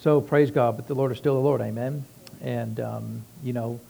[0.00, 2.04] So praise God, but the Lord is still the Lord, amen.
[2.40, 3.80] And um, you know,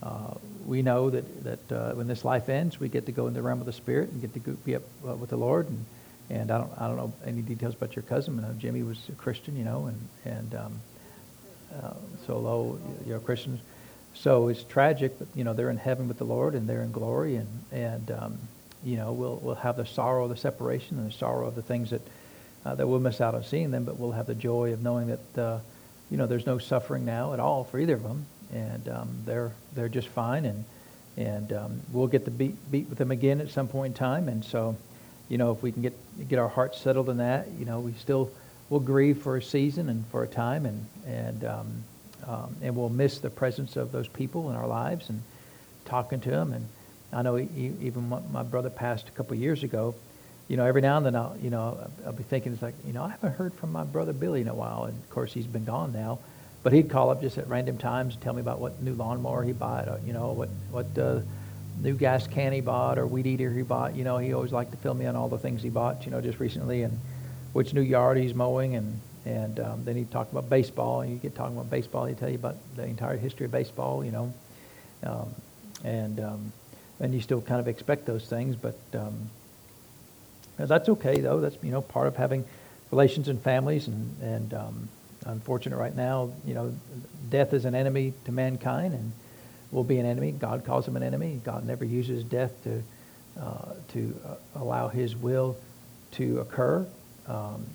[0.00, 0.34] uh,
[0.64, 3.42] we know that that uh, when this life ends, we get to go in the
[3.42, 5.68] realm of the Spirit and get to go, be up uh, with the Lord.
[5.68, 5.84] And
[6.30, 8.38] and I don't I don't know any details about your cousin.
[8.38, 10.80] I know Jimmy was a Christian, you know, and and um,
[11.82, 11.94] uh,
[12.28, 13.60] so low, you're a Christian.
[14.14, 16.92] So it's tragic, but you know they're in heaven with the Lord and they're in
[16.92, 18.38] glory, and and um,
[18.84, 21.62] you know we'll we'll have the sorrow of the separation and the sorrow of the
[21.62, 22.02] things that
[22.66, 25.06] uh, that we'll miss out on seeing them, but we'll have the joy of knowing
[25.06, 25.58] that, uh,
[26.10, 29.52] you know, there's no suffering now at all for either of them, and um, they're
[29.74, 30.64] they're just fine, and
[31.16, 34.28] and um, we'll get to beat beat with them again at some point in time,
[34.28, 34.76] and so,
[35.28, 35.94] you know, if we can get
[36.28, 38.32] get our hearts settled in that, you know, we still
[38.68, 41.84] will grieve for a season and for a time, and and um,
[42.26, 45.22] um, and we'll miss the presence of those people in our lives and
[45.84, 46.66] talking to them, and
[47.12, 49.94] I know even my brother passed a couple of years ago
[50.48, 52.92] you know, every now and then I'll, you know, I'll be thinking, it's like, you
[52.92, 54.84] know, I haven't heard from my brother Billy in a while.
[54.84, 56.20] And of course, he's been gone now.
[56.62, 59.42] But he'd call up just at random times and tell me about what new lawnmower
[59.44, 61.20] he bought, or, you know, what, what uh,
[61.80, 63.94] new gas can he bought or weed eater he bought.
[63.94, 66.10] You know, he always liked to fill me on all the things he bought, you
[66.10, 66.98] know, just recently and
[67.52, 68.74] which new yard he's mowing.
[68.76, 71.02] And, and um, then he'd talk about baseball.
[71.02, 74.04] And you get talking about baseball, he'd tell you about the entire history of baseball,
[74.04, 74.34] you know.
[75.02, 75.34] Um,
[75.84, 76.52] and, um,
[76.98, 79.28] and you still kind of expect those things, but um,
[80.64, 81.40] that's okay, though.
[81.40, 82.44] That's, you know, part of having
[82.90, 83.88] relations and families.
[83.88, 84.88] And, and um,
[85.26, 86.74] unfortunate right now, you know,
[87.28, 89.12] death is an enemy to mankind and
[89.70, 90.32] will be an enemy.
[90.32, 91.40] God calls him an enemy.
[91.44, 92.82] God never uses death to,
[93.38, 95.56] uh, to uh, allow his will
[96.12, 96.86] to occur.
[97.26, 97.66] Um,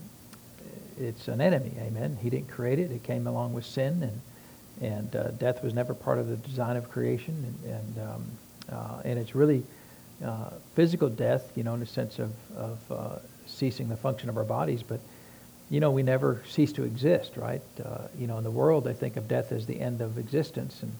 [0.99, 2.17] it's an enemy, amen.
[2.21, 2.91] He didn't create it.
[2.91, 6.77] It came along with sin, and, and uh, death was never part of the design
[6.77, 7.55] of creation.
[7.63, 8.31] And, and, um,
[8.71, 9.63] uh, and it's really
[10.23, 14.37] uh, physical death, you know, in the sense of, of uh, ceasing the function of
[14.37, 14.99] our bodies, but,
[15.69, 17.61] you know, we never cease to exist, right?
[17.83, 20.83] Uh, you know, in the world, they think of death as the end of existence.
[20.83, 20.91] And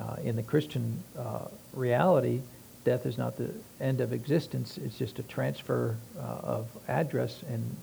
[0.00, 2.40] uh, in the Christian uh, reality,
[2.84, 4.78] death is not the end of existence.
[4.78, 7.76] It's just a transfer of address and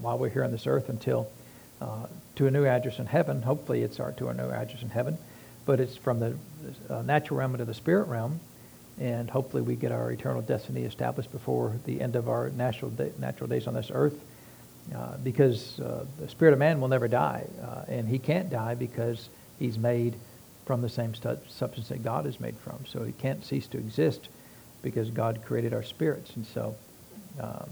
[0.00, 1.30] while we're here on this earth until
[2.34, 3.42] to a new address in heaven.
[3.42, 5.16] Hopefully it's our, to a new address in heaven.
[5.66, 8.40] But it's from the natural realm to the spirit realm
[9.00, 13.10] and hopefully we get our eternal destiny established before the end of our natural, day,
[13.18, 14.20] natural days on this earth.
[14.94, 18.74] Uh, because uh, the spirit of man will never die, uh, and he can't die
[18.74, 19.28] because
[19.58, 20.14] he's made
[20.66, 22.84] from the same stu- substance that God is made from.
[22.86, 24.28] So he can't cease to exist
[24.82, 26.34] because God created our spirits.
[26.34, 26.74] And so,
[27.40, 27.68] um,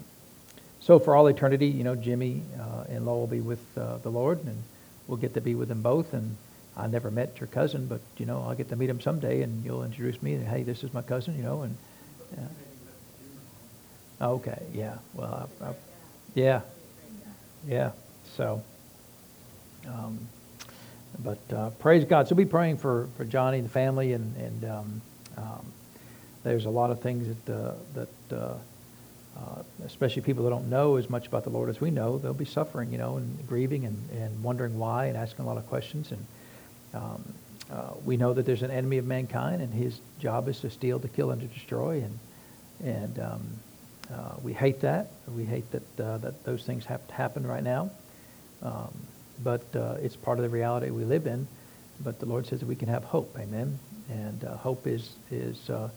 [0.80, 4.10] so for all eternity, you know, Jimmy uh, and Lowell will be with uh, the
[4.10, 4.62] Lord, and
[5.08, 6.12] we'll get to be with them both.
[6.12, 6.36] And
[6.78, 9.64] I never met your cousin, but you know I'll get to meet him someday, and
[9.64, 10.34] you'll introduce me.
[10.34, 11.76] And, hey, this is my cousin, you know, and.
[14.20, 14.98] Uh, okay, yeah.
[15.14, 15.74] Well, I, I,
[16.34, 16.60] yeah,
[17.66, 17.92] yeah.
[18.36, 18.62] So,
[19.86, 20.18] um,
[21.24, 22.28] but uh, praise God.
[22.28, 25.02] So be praying for, for Johnny and the family, and and um,
[25.36, 25.72] um,
[26.44, 28.54] there's a lot of things that uh, that uh,
[29.38, 32.34] uh, especially people that don't know as much about the Lord as we know, they'll
[32.34, 35.66] be suffering, you know, and grieving and, and wondering why and asking a lot of
[35.68, 36.26] questions and
[36.94, 37.34] um,
[37.70, 40.98] uh, we know that there's an enemy of mankind, and his job is to steal,
[41.00, 42.02] to kill, and to destroy.
[42.02, 42.18] And
[42.82, 43.48] and um,
[44.12, 45.10] uh, we hate that.
[45.34, 47.90] We hate that uh, that those things have to happen right now.
[48.62, 48.94] Um,
[49.42, 51.46] but uh, it's part of the reality we live in.
[52.00, 53.36] But the Lord says that we can have hope.
[53.38, 53.78] Amen.
[54.08, 55.90] And uh, hope is is uh,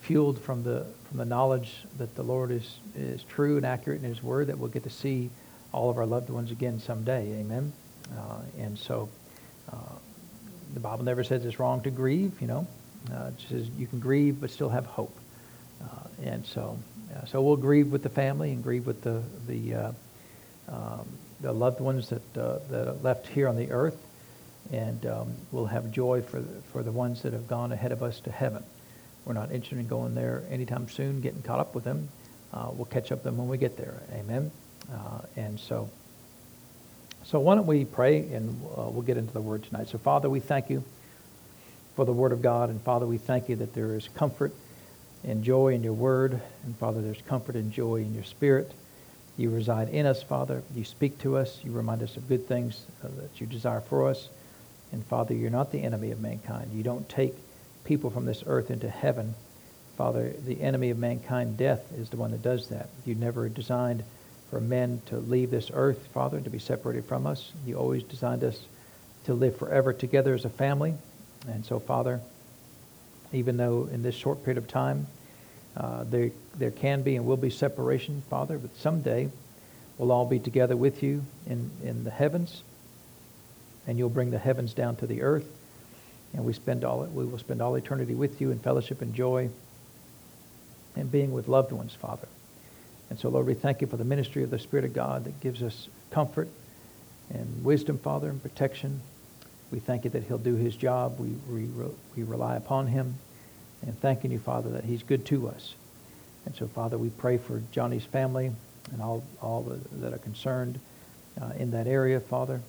[0.00, 4.08] fueled from the from the knowledge that the Lord is is true and accurate in
[4.08, 4.48] His Word.
[4.48, 5.30] That we'll get to see
[5.70, 7.38] all of our loved ones again someday.
[7.38, 7.72] Amen.
[8.58, 9.08] and so
[10.74, 12.66] the Bible never says it's wrong to grieve, you know.
[13.12, 15.14] Uh, it says you can grieve but still have hope.
[15.82, 16.78] Uh, and so,
[17.14, 19.92] uh, so we'll grieve with the family and grieve with the, the, uh,
[20.68, 21.06] um,
[21.40, 23.96] the loved ones that, uh, that are left here on the earth.
[24.70, 28.20] And um, we'll have joy for, for the ones that have gone ahead of us
[28.20, 28.62] to heaven.
[29.24, 32.08] We're not interested in going there anytime soon, getting caught up with them.
[32.52, 34.00] Uh, we'll catch up with them when we get there.
[34.12, 34.50] Amen.
[35.36, 35.90] and so
[37.24, 39.88] so why don't we pray and uh, we'll get into the word tonight.
[39.88, 40.82] So Father, we thank you
[41.94, 42.70] for the word of God.
[42.70, 44.52] And Father, we thank you that there is comfort
[45.24, 46.40] and joy in your word.
[46.64, 48.72] And Father, there's comfort and joy in your spirit.
[49.36, 50.62] You reside in us, Father.
[50.74, 51.60] You speak to us.
[51.64, 54.28] You remind us of good things uh, that you desire for us.
[54.92, 56.70] And Father, you're not the enemy of mankind.
[56.74, 57.34] You don't take
[57.84, 59.34] people from this earth into heaven.
[59.96, 62.88] Father, the enemy of mankind, death, is the one that does that.
[63.04, 64.04] You never designed
[64.52, 67.50] for men to leave this earth, Father, and to be separated from us.
[67.64, 68.60] You always designed us
[69.24, 70.92] to live forever together as a family.
[71.48, 72.20] And so, Father,
[73.32, 75.06] even though in this short period of time
[75.74, 79.30] uh, there, there can be and will be separation, Father, but someday
[79.96, 82.62] we'll all be together with you in, in the heavens.
[83.86, 85.46] and you'll bring the heavens down to the earth.
[86.34, 89.50] And we spend all we will spend all eternity with you in fellowship and joy
[90.96, 92.28] and being with loved ones, Father.
[93.12, 95.38] And so, Lord, we thank you for the ministry of the Spirit of God that
[95.40, 96.48] gives us comfort
[97.28, 99.02] and wisdom, Father, and protection.
[99.70, 101.18] We thank you that he'll do his job.
[101.18, 101.68] We, we,
[102.16, 103.16] we rely upon him.
[103.82, 105.74] And thanking you, Father, that he's good to us.
[106.46, 108.50] And so, Father, we pray for Johnny's family
[108.90, 110.80] and all, all that are concerned
[111.38, 112.62] uh, in that area, Father,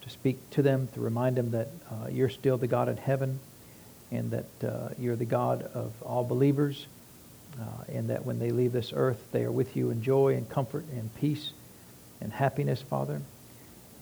[0.00, 3.40] to speak to them, to remind them that uh, you're still the God in heaven
[4.10, 6.86] and that uh, you're the God of all believers
[7.60, 10.48] uh, and that when they leave this earth, they are with you in joy and
[10.48, 11.52] comfort and peace
[12.20, 13.20] and happiness, Father.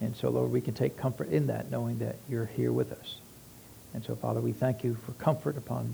[0.00, 3.16] And so, Lord, we can take comfort in that, knowing that you're here with us.
[3.92, 5.90] And so, Father, we thank you for comfort upon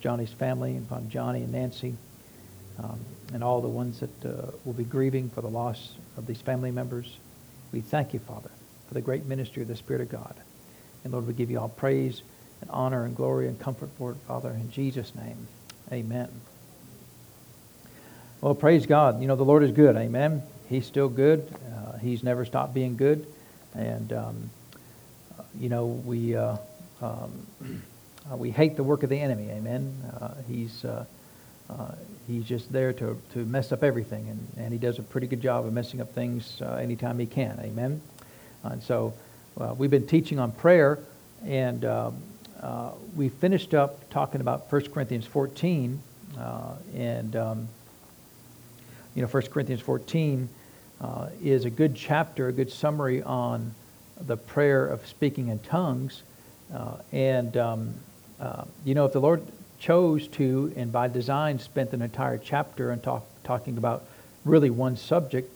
[0.00, 1.94] Johnny's family, and upon Johnny and Nancy,
[2.82, 2.98] um,
[3.32, 6.70] and all the ones that uh, will be grieving for the loss of these family
[6.70, 7.16] members.
[7.72, 8.50] We thank you, Father,
[8.88, 10.34] for the great ministry of the Spirit of God.
[11.04, 12.22] And Lord, we give you all praise
[12.60, 15.46] and honor and glory and comfort for it, Father, in Jesus' name.
[15.92, 16.28] Amen.
[18.42, 19.20] Well, praise God.
[19.20, 19.94] You know, the Lord is good.
[19.94, 20.42] Amen.
[20.68, 21.46] He's still good.
[21.76, 23.24] Uh, he's never stopped being good.
[23.72, 24.50] And, um,
[25.60, 26.56] you know, we, uh,
[27.00, 27.46] um,
[28.28, 29.48] uh, we hate the work of the enemy.
[29.52, 29.94] Amen.
[30.20, 31.04] Uh, he's, uh,
[31.70, 31.92] uh,
[32.26, 34.28] he's just there to, to mess up everything.
[34.28, 37.60] And, and he does a pretty good job of messing up things anytime he can.
[37.62, 38.00] Amen.
[38.64, 39.14] And so
[39.76, 40.98] we've been teaching on prayer.
[41.46, 42.20] And um,
[43.14, 46.02] we finished up talking about 1 Corinthians 14.
[46.96, 47.68] and um,
[49.14, 50.48] you know, 1 Corinthians 14
[51.00, 53.74] uh, is a good chapter, a good summary on
[54.20, 56.22] the prayer of speaking in tongues.
[56.72, 57.94] Uh, and, um,
[58.40, 59.42] uh, you know, if the Lord
[59.78, 64.04] chose to, and by design spent an entire chapter and talk, talking about
[64.44, 65.50] really one subject,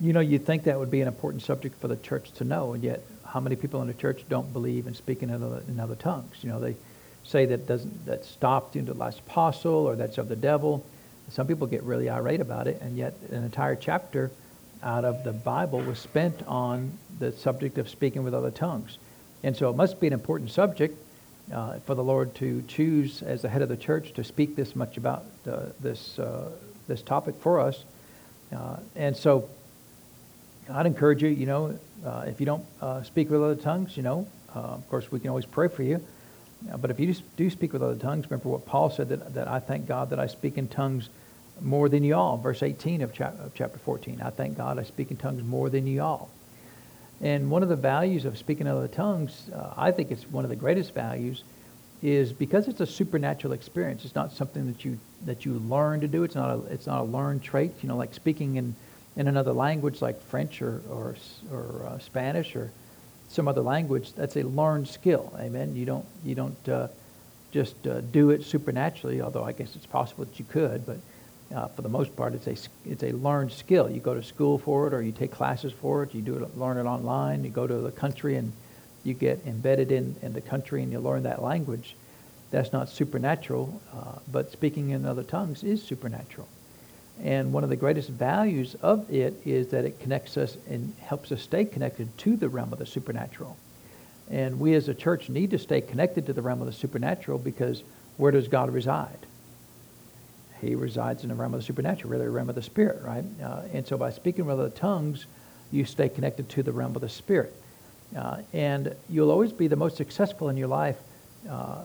[0.00, 2.72] you know, you'd think that would be an important subject for the church to know.
[2.72, 5.78] And yet, how many people in the church don't believe in speaking in other, in
[5.78, 6.36] other tongues?
[6.42, 6.74] You know, they
[7.24, 10.84] say that doesn't that stopped into the last apostle or that's of the devil.
[11.30, 14.30] Some people get really irate about it, and yet an entire chapter
[14.82, 18.98] out of the Bible was spent on the subject of speaking with other tongues.
[19.42, 20.98] And so it must be an important subject
[21.52, 24.76] uh, for the Lord to choose as the head of the church to speak this
[24.76, 26.50] much about uh, this, uh,
[26.88, 27.84] this topic for us.
[28.54, 29.48] Uh, and so
[30.70, 34.02] I'd encourage you, you know, uh, if you don't uh, speak with other tongues, you
[34.02, 36.04] know, of course we can always pray for you.
[36.78, 39.60] But if you do speak with other tongues, remember what Paul said that, that I
[39.60, 41.08] thank God that I speak in tongues
[41.60, 42.36] more than you all.
[42.36, 44.20] Verse 18 of, of chapter 14.
[44.22, 46.30] I thank God I speak in tongues more than you all.
[47.20, 50.44] And one of the values of speaking in other tongues, uh, I think it's one
[50.44, 51.44] of the greatest values,
[52.02, 54.04] is because it's a supernatural experience.
[54.04, 56.24] It's not something that you that you learn to do.
[56.24, 57.72] It's not a it's not a learned trait.
[57.82, 58.74] You know, like speaking in,
[59.16, 61.16] in another language like French or or,
[61.52, 62.72] or uh, Spanish or
[63.30, 64.12] some other language.
[64.12, 65.32] That's a learned skill.
[65.38, 65.74] Amen.
[65.74, 66.88] You don't you don't uh,
[67.52, 69.22] just uh, do it supernaturally.
[69.22, 70.98] Although I guess it's possible that you could, but
[71.54, 72.56] uh, for the most part, it's a,
[72.88, 73.90] it's a learned skill.
[73.90, 76.14] You go to school for it or you take classes for it.
[76.14, 77.42] You do it, learn it online.
[77.44, 78.52] You go to the country and
[79.02, 81.96] you get embedded in, in the country and you learn that language.
[82.50, 86.48] That's not supernatural, uh, but speaking in other tongues is supernatural.
[87.22, 91.30] And one of the greatest values of it is that it connects us and helps
[91.32, 93.56] us stay connected to the realm of the supernatural.
[94.30, 97.38] And we as a church need to stay connected to the realm of the supernatural
[97.38, 97.82] because
[98.16, 99.26] where does God reside?
[100.60, 103.24] he resides in the realm of the supernatural, really the realm of the spirit, right?
[103.42, 105.26] Uh, and so by speaking with other tongues,
[105.72, 107.54] you stay connected to the realm of the spirit.
[108.16, 110.98] Uh, and you'll always be the most successful in your life
[111.48, 111.82] uh,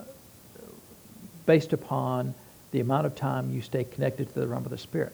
[1.46, 2.34] based upon
[2.72, 5.14] the amount of time you stay connected to the realm of the spirit.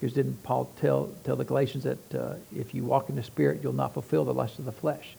[0.00, 3.60] Because didn't Paul tell, tell the Galatians that uh, if you walk in the spirit,
[3.62, 5.16] you'll not fulfill the lust of the flesh.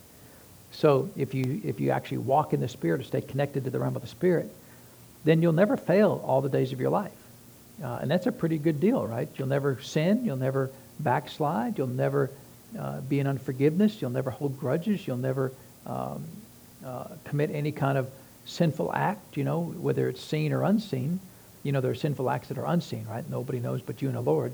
[0.71, 3.79] So if you, if you actually walk in the spirit or stay connected to the
[3.79, 4.49] realm of the spirit,
[5.23, 7.11] then you'll never fail all the days of your life.
[7.83, 9.27] Uh, and that's a pretty good deal, right?
[9.37, 10.25] You'll never sin.
[10.25, 11.77] You'll never backslide.
[11.77, 12.29] You'll never
[12.77, 14.01] uh, be in unforgiveness.
[14.01, 15.07] You'll never hold grudges.
[15.07, 15.51] You'll never
[15.85, 16.23] um,
[16.85, 18.09] uh, commit any kind of
[18.45, 21.19] sinful act, you know, whether it's seen or unseen.
[21.63, 23.27] You know, there are sinful acts that are unseen, right?
[23.29, 24.53] Nobody knows but you and the Lord,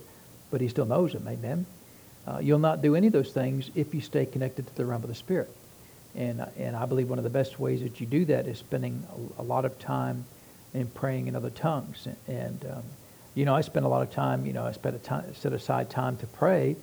[0.53, 1.65] but he still knows them, amen?
[2.27, 5.01] Uh, you'll not do any of those things if you stay connected to the realm
[5.01, 5.49] of the Spirit.
[6.13, 9.03] And, and I believe one of the best ways that you do that is spending
[9.39, 10.25] a, a lot of time
[10.75, 12.07] in praying in other tongues.
[12.27, 12.83] And, um,
[13.33, 15.53] you know, I spend a lot of time, you know, I spend a time, set
[15.53, 16.75] aside time to pray,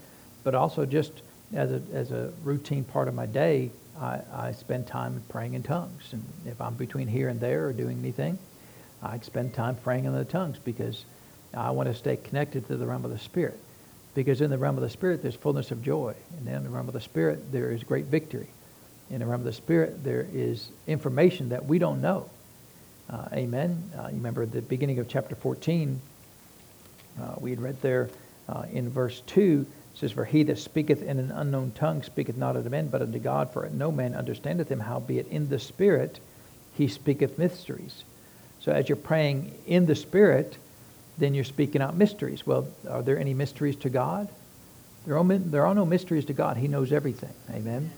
[0.43, 1.13] but also just
[1.55, 5.63] as a, as a routine part of my day, I, I spend time praying in
[5.63, 6.09] tongues.
[6.11, 8.37] And if I'm between here and there or doing anything,
[9.01, 11.05] I spend time praying in the tongues because
[11.55, 13.59] I want to stay connected to the realm of the Spirit.
[14.15, 16.15] Because in the realm of the Spirit, there's fullness of joy.
[16.37, 18.49] And in the realm of the Spirit, there is great victory.
[19.11, 22.29] In the realm of the Spirit, there is information that we don't know.
[23.09, 23.91] Uh, amen.
[23.97, 26.01] Uh, you remember the beginning of chapter 14,
[27.21, 28.09] uh, we had read there
[28.49, 32.37] uh, in verse 2, it says, For he that speaketh in an unknown tongue speaketh
[32.37, 36.21] not unto men, but unto God, for no man understandeth him, howbeit in the Spirit
[36.77, 38.05] he speaketh mysteries.
[38.61, 40.57] So as you're praying in the Spirit,
[41.21, 42.47] then you're speaking out mysteries.
[42.47, 44.29] Well, are there any mysteries to God?
[45.07, 46.57] There are, there are no mysteries to God.
[46.57, 47.33] He knows everything.
[47.51, 47.91] Amen.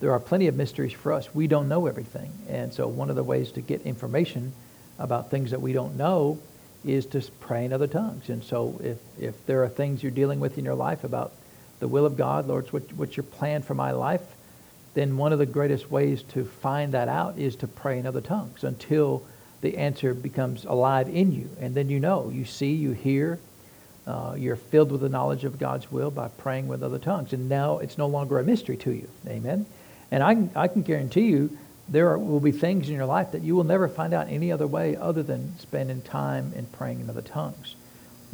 [0.00, 1.34] There are plenty of mysteries for us.
[1.34, 2.30] We don't know everything.
[2.48, 4.52] And so one of the ways to get information
[4.98, 6.38] about things that we don't know
[6.84, 8.28] is to pray in other tongues.
[8.28, 11.32] And so if, if there are things you're dealing with in your life about
[11.80, 14.22] the will of God, Lord, what, what's your plan for my life?
[14.94, 18.20] Then one of the greatest ways to find that out is to pray in other
[18.20, 19.26] tongues until
[19.60, 21.48] the answer becomes alive in you.
[21.60, 23.38] And then you know, you see, you hear,
[24.06, 27.32] uh, you're filled with the knowledge of God's will by praying with other tongues.
[27.32, 29.08] And now it's no longer a mystery to you.
[29.26, 29.66] Amen.
[30.10, 31.58] And I can, I can guarantee you
[31.88, 34.52] there are, will be things in your life that you will never find out any
[34.52, 37.76] other way other than spending time and praying in other tongues.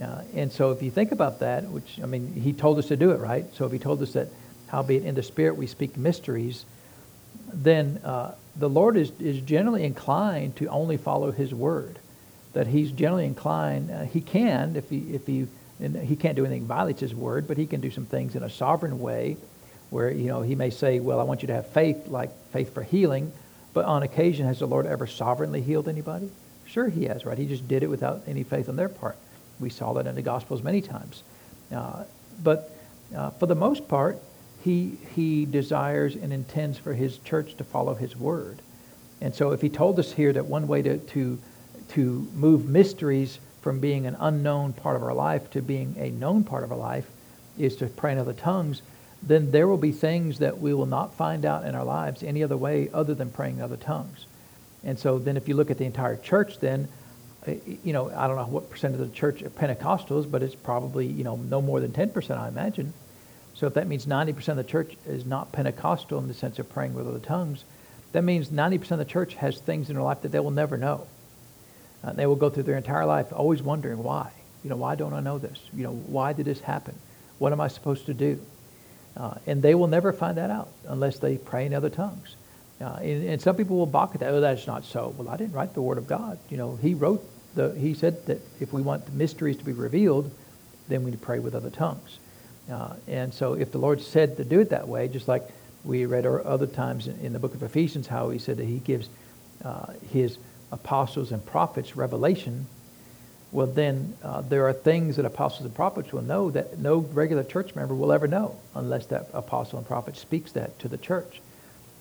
[0.03, 2.97] Uh, and so if you think about that, which, I mean, he told us to
[2.97, 3.45] do it, right?
[3.55, 4.29] So if he told us that,
[4.69, 6.65] howbeit in the Spirit we speak mysteries,
[7.53, 11.99] then uh, the Lord is, is generally inclined to only follow his word.
[12.53, 15.47] That he's generally inclined, uh, he can, if he, if he,
[15.81, 18.51] he can't do anything violates his word, but he can do some things in a
[18.51, 19.37] sovereign way
[19.91, 22.73] where, you know, he may say, well, I want you to have faith, like faith
[22.75, 23.33] for healing,
[23.75, 26.31] but on occasion, has the Lord ever sovereignly healed anybody?
[26.67, 27.37] Sure he has, right?
[27.37, 29.17] He just did it without any faith on their part.
[29.61, 31.23] We saw that in the Gospels many times.
[31.75, 32.05] Uh,
[32.43, 32.75] but
[33.17, 34.19] uh, for the most part,
[34.65, 38.61] he, he desires and intends for his church to follow his word.
[39.21, 41.39] And so if he told us here that one way to, to,
[41.91, 46.45] to move mysteries from being an unknown part of our life to being a known
[46.45, 47.09] part of our life
[47.59, 48.83] is to pray in other tongues,
[49.23, 52.43] then there will be things that we will not find out in our lives any
[52.43, 54.27] other way other than praying in other tongues.
[54.85, 56.89] And so then if you look at the entire church, then,
[57.47, 57.53] uh,
[57.85, 61.07] you know, I don't know what percent of the church are Pentecostals, but it's probably,
[61.07, 62.93] you know, no more than 10%, I imagine.
[63.55, 66.69] So if that means 90% of the church is not Pentecostal in the sense of
[66.73, 67.65] praying with other tongues,
[68.13, 70.77] that means 90% of the church has things in their life that they will never
[70.77, 71.07] know.
[72.05, 74.31] Uh, they will go through their entire life always wondering why.
[74.65, 75.59] You know, why don't I know this?
[75.75, 76.95] You know, why did this happen?
[77.39, 78.41] What am I supposed to do?
[79.17, 82.37] Uh, and they will never find that out unless they pray in other tongues.
[82.81, 84.33] Uh, and, and, some people will balk at that.
[84.33, 85.15] Oh, that's not so.
[85.17, 86.39] Well, I didn't write the Word of God.
[86.49, 87.73] You know, He wrote the.
[87.75, 90.33] He said that if we want the mysteries to be revealed,
[90.89, 92.19] then we need to pray with other tongues.
[92.71, 95.43] Uh, and so, if the Lord said to do it that way, just like
[95.85, 99.09] we read other times in, the book of Ephesians, how He said that He gives
[99.65, 100.39] uh, His
[100.71, 102.67] apostles and prophets revelation
[103.53, 107.45] well, then uh, there are things that apostles and prophets will know that no regular
[107.45, 111.43] church member will ever know unless that apostle and prophet speaks that to the church.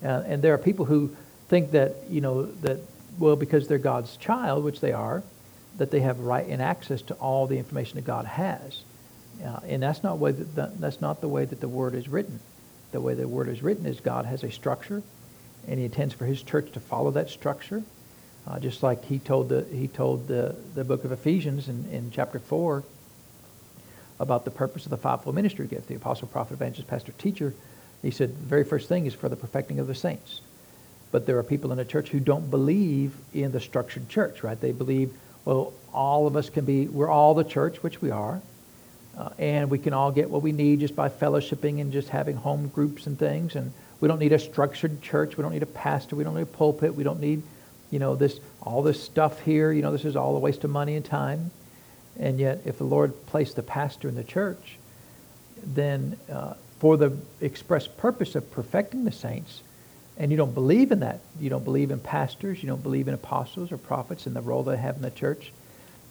[0.02, 1.14] Uh, and there are people who
[1.50, 2.80] think that, you know, that,
[3.20, 5.24] well, because they're God's child, which they are,
[5.78, 8.82] that they have right and access to all the information that God has.
[9.44, 12.08] Uh, and that's not, way that the, that's not the way that the Word is
[12.08, 12.40] written.
[12.92, 15.02] The way the Word is written is God has a structure,
[15.68, 17.84] and He intends for His church to follow that structure
[18.48, 22.12] uh, just like he told the he told the, the book of Ephesians in, in
[22.12, 22.84] chapter four
[24.20, 27.54] about the purpose of the fivefold ministry gift, the apostle, prophet, evangelist, pastor, teacher.
[28.02, 30.42] He said the very first thing is for the perfecting of the saints.
[31.12, 34.60] But there are people in the church who don't believe in the structured church, right?
[34.60, 38.42] They believe, well, all of us can be, we're all the church, which we are,
[39.18, 42.36] uh, and we can all get what we need just by fellowshipping and just having
[42.36, 43.56] home groups and things.
[43.56, 45.38] And we don't need a structured church.
[45.38, 46.16] We don't need a pastor.
[46.16, 46.96] We don't need a pulpit.
[46.96, 47.44] We don't need
[47.92, 50.72] you know, this all this stuff here, you know, this is all a waste of
[50.72, 51.52] money and time.
[52.20, 54.78] And yet, if the Lord placed the pastor in the church,
[55.64, 59.62] then uh, for the express purpose of perfecting the saints,
[60.18, 63.14] and you don't believe in that, you don't believe in pastors, you don't believe in
[63.14, 65.52] apostles or prophets and the role they have in the church,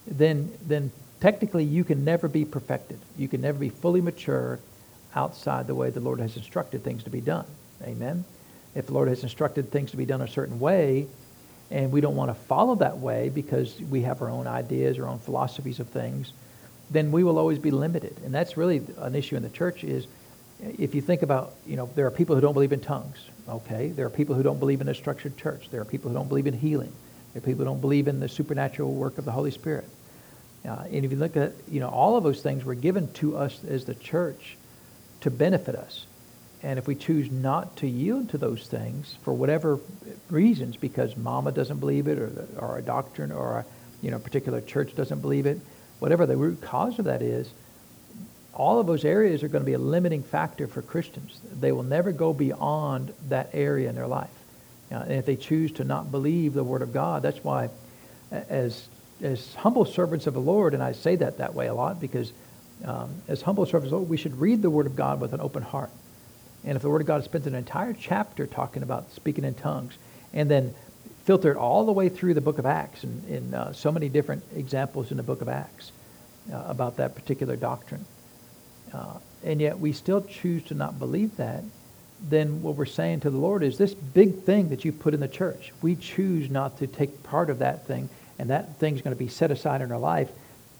[0.07, 0.91] then then
[1.21, 2.99] technically you can never be perfected.
[3.17, 4.59] You can never be fully mature
[5.15, 7.45] outside the way the Lord has instructed things to be done.
[7.83, 8.25] Amen.
[8.75, 11.07] If the Lord has instructed things to be done a certain way,
[11.69, 15.07] and we don't want to follow that way because we have our own ideas, our
[15.07, 16.33] own philosophies of things,
[16.89, 18.15] then we will always be limited.
[18.25, 20.07] And that's really an issue in the church is
[20.77, 23.89] if you think about, you know, there are people who don't believe in tongues, okay?
[23.89, 25.69] There are people who don't believe in a structured church.
[25.71, 26.91] There are people who don't believe in healing.
[27.33, 29.85] There are people who don't believe in the supernatural work of the Holy Spirit.
[30.67, 33.37] Uh, and if you look at, you know, all of those things were given to
[33.37, 34.57] us as the church
[35.21, 36.05] to benefit us.
[36.63, 39.79] And if we choose not to yield to those things for whatever
[40.29, 43.65] reasons, because mama doesn't believe it, or, or a doctrine, or a
[44.01, 45.59] you know, particular church doesn't believe it,
[45.99, 47.49] whatever the root cause of that is,
[48.53, 51.39] all of those areas are going to be a limiting factor for Christians.
[51.59, 54.29] They will never go beyond that area in their life.
[54.91, 57.69] Uh, and if they choose to not believe the Word of God, that's why,
[58.29, 58.87] as
[59.21, 62.31] as humble servants of the Lord, and I say that that way a lot because
[62.83, 65.33] um, as humble servants of the Lord, we should read the Word of God with
[65.33, 65.91] an open heart.
[66.63, 69.93] And if the Word of God spends an entire chapter talking about speaking in tongues,
[70.33, 70.73] and then
[71.25, 74.09] filter it all the way through the book of Acts, and in uh, so many
[74.09, 75.91] different examples in the book of Acts
[76.51, 78.05] uh, about that particular doctrine,
[78.93, 81.63] uh, and yet we still choose to not believe that,
[82.29, 85.19] then what we're saying to the Lord is this big thing that you put in
[85.19, 88.09] the church, we choose not to take part of that thing
[88.39, 90.29] and that thing's going to be set aside in our life,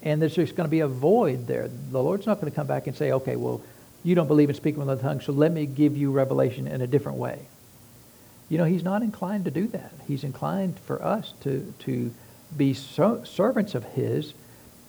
[0.01, 1.67] and there's just going to be a void there.
[1.67, 3.61] The Lord's not going to come back and say, okay, well,
[4.03, 6.81] you don't believe in speaking with other tongues, so let me give you revelation in
[6.81, 7.39] a different way.
[8.49, 9.93] You know, he's not inclined to do that.
[10.07, 12.11] He's inclined for us to, to
[12.57, 14.33] be so, servants of his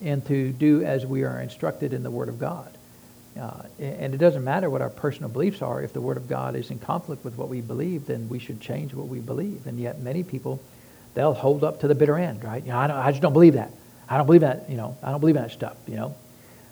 [0.01, 2.77] and to do as we are instructed in the Word of God.
[3.39, 5.83] Uh, and it doesn't matter what our personal beliefs are.
[5.83, 8.61] If the Word of God is in conflict with what we believe, then we should
[8.61, 9.67] change what we believe.
[9.67, 10.61] And yet many people
[11.15, 12.63] they'll hold up to the bitter end, right?
[12.63, 13.71] You know, I, I just don't believe that.
[14.09, 14.69] I don't believe that.
[14.69, 15.77] You know, I don't believe that stuff.
[15.87, 16.15] You know,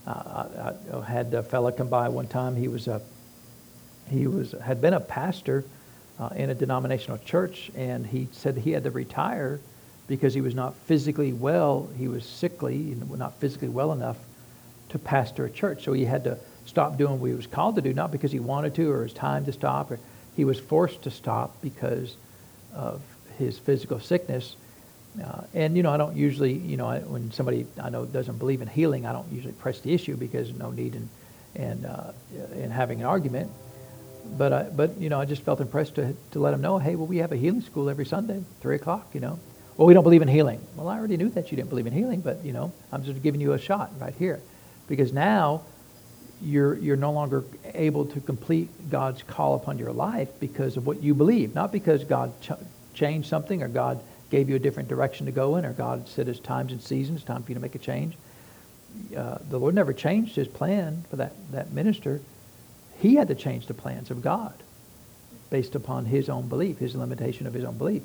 [0.06, 2.56] uh, I, I, had a fella come by one time.
[2.56, 3.00] He was a
[4.09, 5.64] he was had been a pastor
[6.18, 9.61] uh, in a denominational church, and he said he had to retire
[10.06, 11.88] because he was not physically well.
[11.97, 14.16] He was sickly and not physically well enough
[14.88, 15.85] to pastor a church.
[15.85, 18.40] So he had to stop doing what he was called to do, not because he
[18.40, 19.90] wanted to or his time to stop.
[19.90, 20.00] Or
[20.37, 22.16] he was forced to stop because
[22.75, 23.00] of
[23.40, 24.56] his physical sickness.
[25.23, 28.38] Uh, and, you know, I don't usually, you know, I, when somebody I know doesn't
[28.38, 31.09] believe in healing, I don't usually press the issue because no need in,
[31.56, 32.12] in, uh,
[32.54, 33.50] in having an argument.
[34.38, 36.94] But, I, but, you know, I just felt impressed to, to let him know, hey,
[36.94, 39.38] well, we have a healing school every Sunday, 3 o'clock, you know.
[39.76, 40.61] Well, we don't believe in healing.
[40.76, 43.23] Well, I already knew that you didn't believe in healing, but, you know, I'm just
[43.23, 44.40] giving you a shot right here.
[44.87, 45.62] Because now
[46.42, 47.44] you're, you're no longer
[47.75, 52.04] able to complete God's call upon your life because of what you believe, not because
[52.04, 52.52] God ch-
[53.00, 56.28] changed something or God gave you a different direction to go in or God said
[56.28, 58.17] it's times and seasons, time for you to make a change.
[59.17, 62.21] Uh, the Lord never changed his plan for that, that minister.
[63.00, 64.54] He had to change the plans of God
[65.49, 68.02] based upon his own belief, his limitation of his own belief.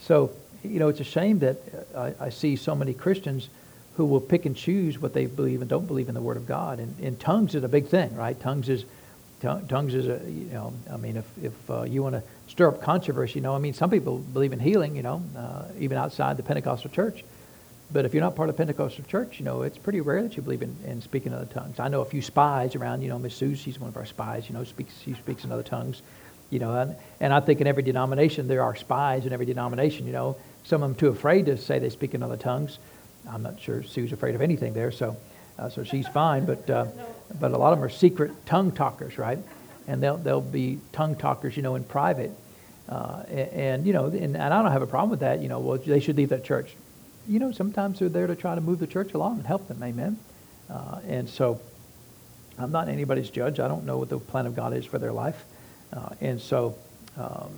[0.00, 1.58] So, you know, it's a shame that
[1.96, 3.48] I, I see so many Christians
[3.96, 6.46] who will pick and choose what they believe and don't believe in the Word of
[6.46, 6.80] God.
[6.80, 8.38] And, and tongues is a big thing, right?
[8.38, 8.84] Tongues is
[9.44, 12.82] tongues is a you know I mean if if uh, you want to stir up
[12.82, 16.36] controversy, you know I mean some people believe in healing, you know, uh, even outside
[16.36, 17.24] the Pentecostal church.
[17.92, 20.42] But if you're not part of Pentecostal church, you know it's pretty rare that you
[20.42, 21.78] believe in, in speaking in other tongues.
[21.78, 23.02] I know a few spies around.
[23.02, 24.48] You know, Miss Sue, she's one of our spies.
[24.48, 26.02] You know, speaks she speaks in other tongues.
[26.50, 30.06] You know, and, and I think in every denomination there are spies in every denomination.
[30.06, 32.78] You know, some of them too afraid to say they speak in other tongues.
[33.28, 35.16] I'm not sure Sue's afraid of anything there, so
[35.58, 36.44] uh, so she's fine.
[36.44, 36.86] But uh,
[37.38, 39.38] but a lot of them are secret tongue talkers, right?
[39.86, 42.30] And they'll, they'll be tongue talkers, you know, in private.
[42.88, 45.40] Uh, and, and, you know, and, and I don't have a problem with that.
[45.40, 46.74] You know, well, they should leave that church.
[47.26, 49.82] You know, sometimes they're there to try to move the church along and help them.
[49.82, 50.18] Amen.
[50.70, 51.60] Uh, and so
[52.58, 53.60] I'm not anybody's judge.
[53.60, 55.44] I don't know what the plan of God is for their life.
[55.92, 56.76] Uh, and so,
[57.16, 57.52] um,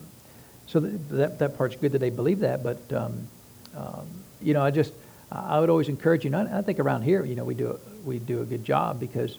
[0.66, 2.62] so that, that part's good that they believe that.
[2.62, 3.28] But, um,
[3.76, 4.06] um,
[4.42, 4.92] you know, I just,
[5.30, 6.30] I would always encourage you.
[6.30, 9.00] Not, I think around here, you know, we do a, we do a good job
[9.00, 9.36] because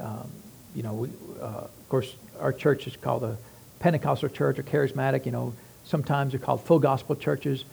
[0.00, 0.30] um,
[0.74, 1.08] you know, we,
[1.40, 3.36] uh, of course, our church is called a
[3.80, 5.26] Pentecostal church or charismatic.
[5.26, 5.54] You know,
[5.84, 7.64] sometimes they're called full gospel churches,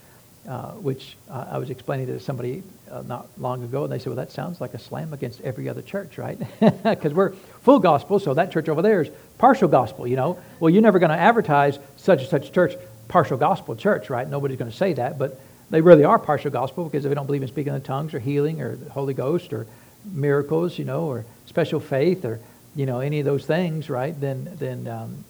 [0.47, 4.07] uh, which uh, I was explaining to somebody uh, not long ago, and they said,
[4.07, 6.39] "Well, that sounds like a slam against every other church, right?
[6.83, 7.31] Because we're
[7.61, 10.07] full gospel, so that church over there is partial gospel.
[10.07, 12.75] You know, well, you're never going to advertise such and such church
[13.07, 14.27] partial gospel church, right?
[14.27, 17.25] Nobody's going to say that, but they really are partial gospel because if they don't
[17.25, 19.67] believe in speaking in tongues or healing or the Holy Ghost or
[20.05, 22.39] miracles, you know, or special faith or,
[22.75, 25.25] you know, any of those things, right, then, then um,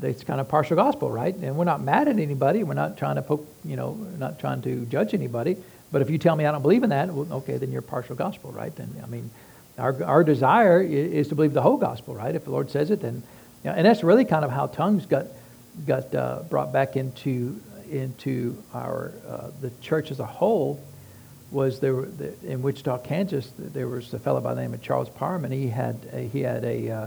[0.00, 1.34] it's kind of partial gospel, right?
[1.34, 2.62] And we're not mad at anybody.
[2.64, 5.56] We're not trying to poke, you know, not trying to judge anybody.
[5.90, 8.16] But if you tell me I don't believe in that, well, okay, then you're partial
[8.16, 8.74] gospel, right?
[8.74, 9.30] Then, I mean,
[9.78, 12.34] our, our desire is to believe the whole gospel, right?
[12.34, 13.22] If the Lord says it, then,
[13.64, 15.26] you know, and that's really kind of how tongues got,
[15.86, 17.60] got uh, brought back into,
[17.92, 20.82] into our, uh, the church as a whole
[21.52, 22.04] was there
[22.44, 23.52] in Wichita, Kansas.
[23.58, 25.48] There was a fellow by the name of Charles Parham.
[25.50, 27.06] He had a, he had a uh,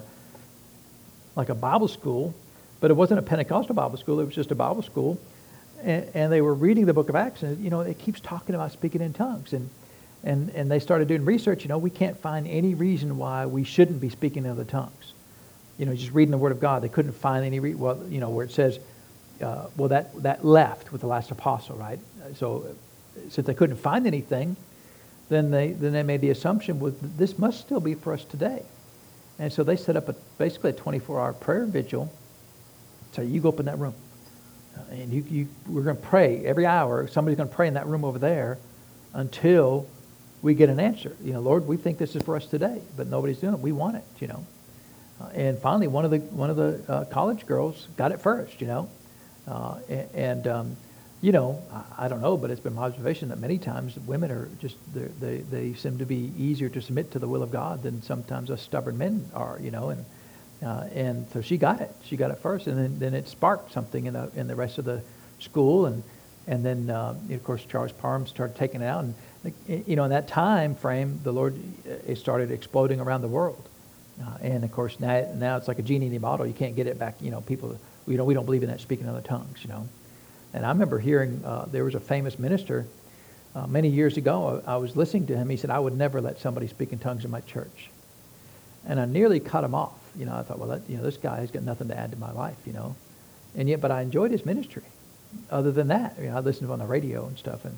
[1.36, 2.34] like a Bible school,
[2.80, 4.20] but it wasn't a Pentecostal Bible school.
[4.20, 5.20] It was just a Bible school,
[5.84, 8.56] and, and they were reading the Book of Acts, and you know it keeps talking
[8.56, 9.70] about speaking in tongues, and
[10.24, 11.64] and and they started doing research.
[11.64, 15.14] You know, we can't find any reason why we shouldn't be speaking in other tongues.
[15.78, 18.30] You know, just reading the Word of God, they couldn't find any well, you know,
[18.30, 18.80] where it says,
[19.42, 22.00] uh, well, that that left with the last apostle, right?
[22.36, 22.66] So
[23.30, 24.56] since they couldn't find anything,
[25.30, 28.64] then they then they made the assumption well, this must still be for us today.
[29.38, 32.12] And so they set up a, basically a 24-hour prayer vigil.
[33.12, 33.94] So you go up in that room,
[34.78, 37.08] uh, and you, you, we're going to pray every hour.
[37.08, 38.58] Somebody's going to pray in that room over there
[39.14, 39.88] until
[40.42, 41.16] we get an answer.
[41.24, 43.60] You know, Lord, we think this is for us today, but nobody's doing it.
[43.60, 44.46] We want it, you know.
[45.20, 48.60] Uh, and finally, one of the one of the uh, college girls got it first,
[48.60, 48.90] you know.
[49.48, 49.78] Uh,
[50.14, 50.78] and, um,
[51.22, 54.32] you know, I, I, don't know, but it's been my observation that many times women
[54.32, 57.84] are just they they seem to be easier to submit to the will of God
[57.84, 59.90] than sometimes us stubborn men are, you know.
[59.90, 60.06] And
[60.64, 61.92] uh, and so she got it.
[62.06, 64.78] She got it first, and then, then it sparked something in the in the rest
[64.78, 65.02] of the
[65.40, 66.04] school, and
[66.48, 69.16] and then uh, of course Charles Parham started taking it out, and
[69.88, 71.56] you know in that time frame the Lord
[71.88, 73.68] uh, it started exploding around the world,
[74.22, 76.46] uh, and of course now now it's like a genie in a bottle.
[76.46, 77.16] You can't get it back.
[77.20, 77.78] You know people
[78.08, 79.64] you know we don't believe in that speaking in other tongues.
[79.64, 79.88] You know,
[80.54, 82.86] and I remember hearing uh, there was a famous minister
[83.56, 84.62] uh, many years ago.
[84.66, 85.50] I, I was listening to him.
[85.50, 87.90] He said I would never let somebody speak in tongues in my church,
[88.88, 90.00] and I nearly cut him off.
[90.18, 92.12] You know I thought well that, you know this guy has got nothing to add
[92.12, 92.58] to my life.
[92.66, 92.96] You know,
[93.56, 94.84] and yet but I enjoyed his ministry
[95.50, 97.66] other than that, you know, I listened to him on the radio and stuff.
[97.66, 97.78] And,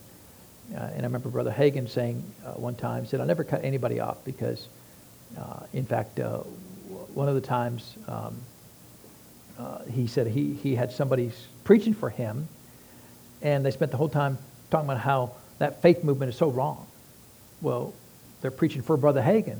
[0.75, 3.99] uh, and I remember Brother Hagin saying uh, one time, said, I'll never cut anybody
[3.99, 4.67] off because,
[5.37, 6.39] uh, in fact, uh,
[7.13, 8.37] one of the times um,
[9.57, 11.31] uh, he said he, he had somebody
[11.63, 12.47] preaching for him,
[13.41, 14.37] and they spent the whole time
[14.69, 16.85] talking about how that faith movement is so wrong.
[17.61, 17.93] Well,
[18.41, 19.59] they're preaching for Brother Hagin,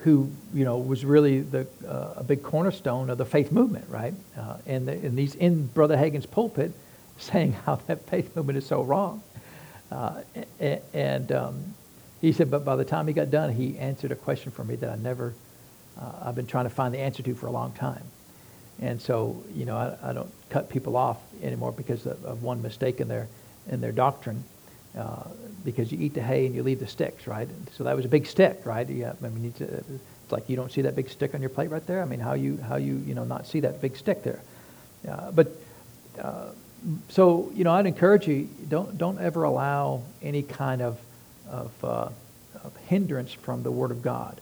[0.00, 4.14] who you know was really the, uh, a big cornerstone of the faith movement, right?
[4.36, 6.72] Uh, and, the, and he's in Brother Hagin's pulpit,
[7.18, 9.22] saying how that faith movement is so wrong.
[9.90, 10.22] Uh,
[10.92, 11.74] and um,
[12.20, 14.74] he said, but by the time he got done, he answered a question for me
[14.76, 15.32] that I never,
[16.00, 18.02] uh, I've been trying to find the answer to for a long time.
[18.80, 22.60] And so, you know, I, I don't cut people off anymore because of, of, one
[22.60, 23.28] mistake in their,
[23.70, 24.44] in their doctrine.
[24.96, 25.24] Uh,
[25.64, 27.48] because you eat the hay and you leave the sticks, right?
[27.72, 28.88] So that was a big stick, right?
[28.88, 31.86] Yeah, I mean, it's like you don't see that big stick on your plate right
[31.86, 32.00] there.
[32.00, 34.40] I mean, how you how you you know not see that big stick there?
[35.06, 35.48] Uh, but
[36.18, 36.50] uh,
[37.08, 40.98] so you know, I'd encourage you don't don't ever allow any kind of
[41.50, 42.08] of, uh,
[42.64, 44.40] of, hindrance from the Word of God.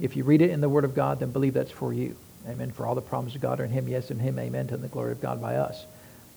[0.00, 2.16] If you read it in the Word of God, then believe that's for you.
[2.48, 2.70] Amen.
[2.70, 4.88] For all the promises of God are in Him, yes, in Him, amen, to the
[4.88, 5.84] glory of God by us.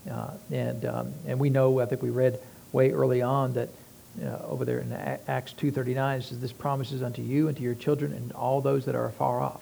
[0.09, 2.39] Uh, and um, and we know, I think we read
[2.71, 3.69] way early on that
[4.23, 7.75] uh, over there in Acts 2.39, it says, this promises unto you and to your
[7.75, 9.61] children and all those that are afar off.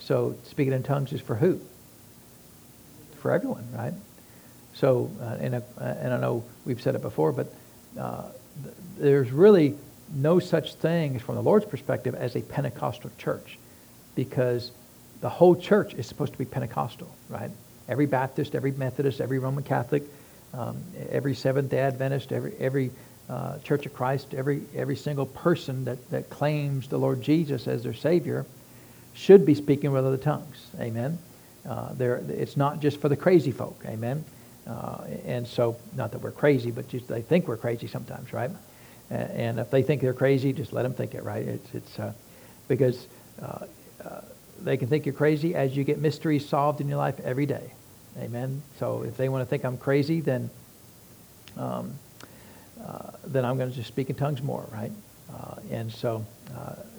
[0.00, 1.60] So speaking in tongues is for who?
[3.20, 3.94] For everyone, right?
[4.74, 7.52] So, uh, and, uh, and I know we've said it before, but
[7.98, 8.24] uh,
[8.62, 9.76] th- there's really
[10.14, 13.58] no such thing from the Lord's perspective as a Pentecostal church
[14.14, 14.70] because
[15.20, 17.50] the whole church is supposed to be Pentecostal, right?
[17.88, 20.02] Every Baptist, every Methodist, every Roman Catholic,
[20.54, 22.90] um, every Seventh-day Adventist, every, every
[23.28, 27.82] uh, Church of Christ, every, every single person that, that claims the Lord Jesus as
[27.82, 28.46] their Savior
[29.14, 30.66] should be speaking with other tongues.
[30.78, 31.18] Amen.
[31.68, 33.78] Uh, it's not just for the crazy folk.
[33.86, 34.24] Amen.
[34.66, 38.50] Uh, and so, not that we're crazy, but just they think we're crazy sometimes, right?
[39.10, 41.46] And if they think they're crazy, just let them think it, right?
[41.46, 42.12] It's, it's uh,
[42.68, 43.06] because
[43.42, 43.64] uh,
[44.04, 44.20] uh,
[44.62, 47.72] they can think you're crazy as you get mysteries solved in your life every day.
[48.18, 48.62] Amen.
[48.78, 50.50] So if they want to think I'm crazy, then
[51.56, 51.94] um,
[52.84, 54.92] uh, then I'm going to just speak in tongues more, right?
[55.32, 56.24] Uh, and so,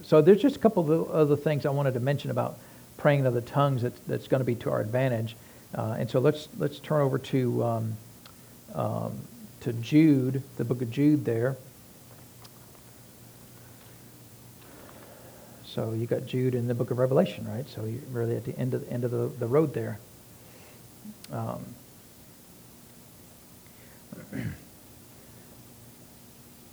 [0.04, 2.58] so there's just a couple of other things I wanted to mention about
[2.98, 5.36] praying in other tongues that, that's going to be to our advantage.
[5.74, 7.98] Uh, and so let's let's turn over to um,
[8.74, 9.20] um,
[9.62, 11.58] to Jude, the book of Jude there.
[15.80, 17.66] So you got Jude in the book of Revelation, right?
[17.70, 19.98] So you're really at the end of the end of the, the road there.
[21.32, 21.66] Um,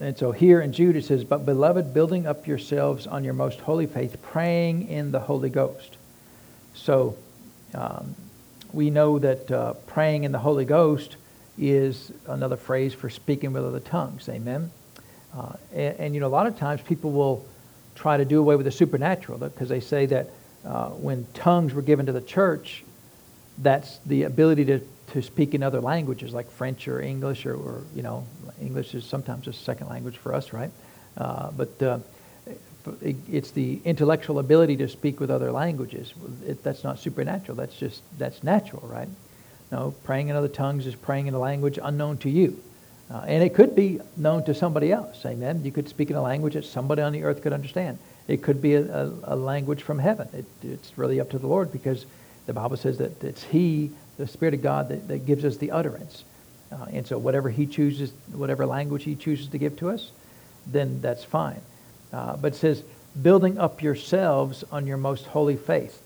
[0.01, 3.61] and so here in Jude it says, But beloved, building up yourselves on your most
[3.61, 5.99] holy faith, praying in the Holy Ghost.
[6.75, 7.17] So
[7.75, 8.17] um,
[8.73, 11.15] we know that uh, praying in the Holy Ghost
[11.57, 14.29] is another phrase for speaking with other tongues.
[14.29, 14.73] Amen.
[15.33, 17.47] Uh, and, and, you know, a lot of times people will
[17.97, 20.31] try to do away with the supernatural because they say that
[20.65, 22.85] uh, when tongues were given to the church,
[23.59, 24.81] that's the ability to,
[25.13, 28.27] to speak in other languages like French or English or, or you know,
[28.61, 30.71] English is sometimes a second language for us, right?
[31.17, 31.99] Uh, but uh,
[33.03, 36.13] it's the intellectual ability to speak with other languages.
[36.47, 37.57] It, that's not supernatural.
[37.57, 39.09] That's just that's natural, right?
[39.73, 42.63] No, praying in other tongues is praying in a language unknown to you,
[43.11, 45.25] uh, and it could be known to somebody else.
[45.25, 45.65] Amen.
[45.65, 47.99] You could speak in a language that somebody on the earth could understand.
[48.27, 50.29] It could be a, a, a language from heaven.
[50.33, 52.07] It, it's really up to the Lord because
[52.47, 55.71] the Bible says that it's He, the Spirit of God, that, that gives us the
[55.71, 56.25] utterance.
[56.73, 60.11] Uh, and so whatever He chooses, whatever language He chooses to give to us,
[60.67, 61.61] then that's fine.
[62.13, 62.83] Uh, but it says,
[63.21, 66.03] building up yourselves on your most holy faith.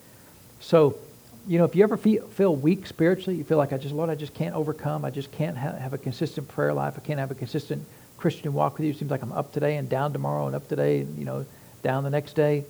[0.61, 0.97] So,
[1.47, 4.11] you know, if you ever feel, feel weak spiritually, you feel like, I just, Lord,
[4.11, 5.05] I just can't overcome.
[5.05, 6.95] I just can't ha- have a consistent prayer life.
[6.97, 7.85] I can't have a consistent
[8.19, 8.93] Christian walk with you.
[8.93, 11.47] It seems like I'm up today and down tomorrow and up today, and, you know,
[11.83, 12.65] down the next day.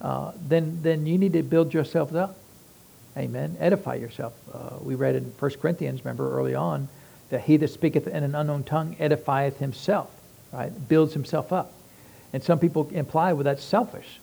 [0.00, 2.36] Uh, then, then you need to build yourself up.
[3.16, 3.56] Amen.
[3.60, 4.32] Edify yourself.
[4.52, 6.88] Uh, we read in 1 Corinthians, remember early on,
[7.30, 10.10] that he that speaketh in an unknown tongue edifieth himself,
[10.52, 10.70] right?
[10.88, 11.72] Builds himself up.
[12.32, 14.20] And some people imply, well, that's selfish.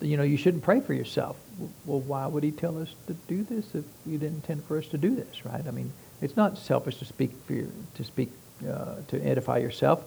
[0.00, 1.36] You know, you shouldn't pray for yourself.
[1.84, 4.86] Well, why would he tell us to do this if he didn't intend for us
[4.88, 5.66] to do this, right?
[5.66, 8.30] I mean, it's not selfish to speak for your, to speak
[8.68, 10.04] uh, to edify yourself.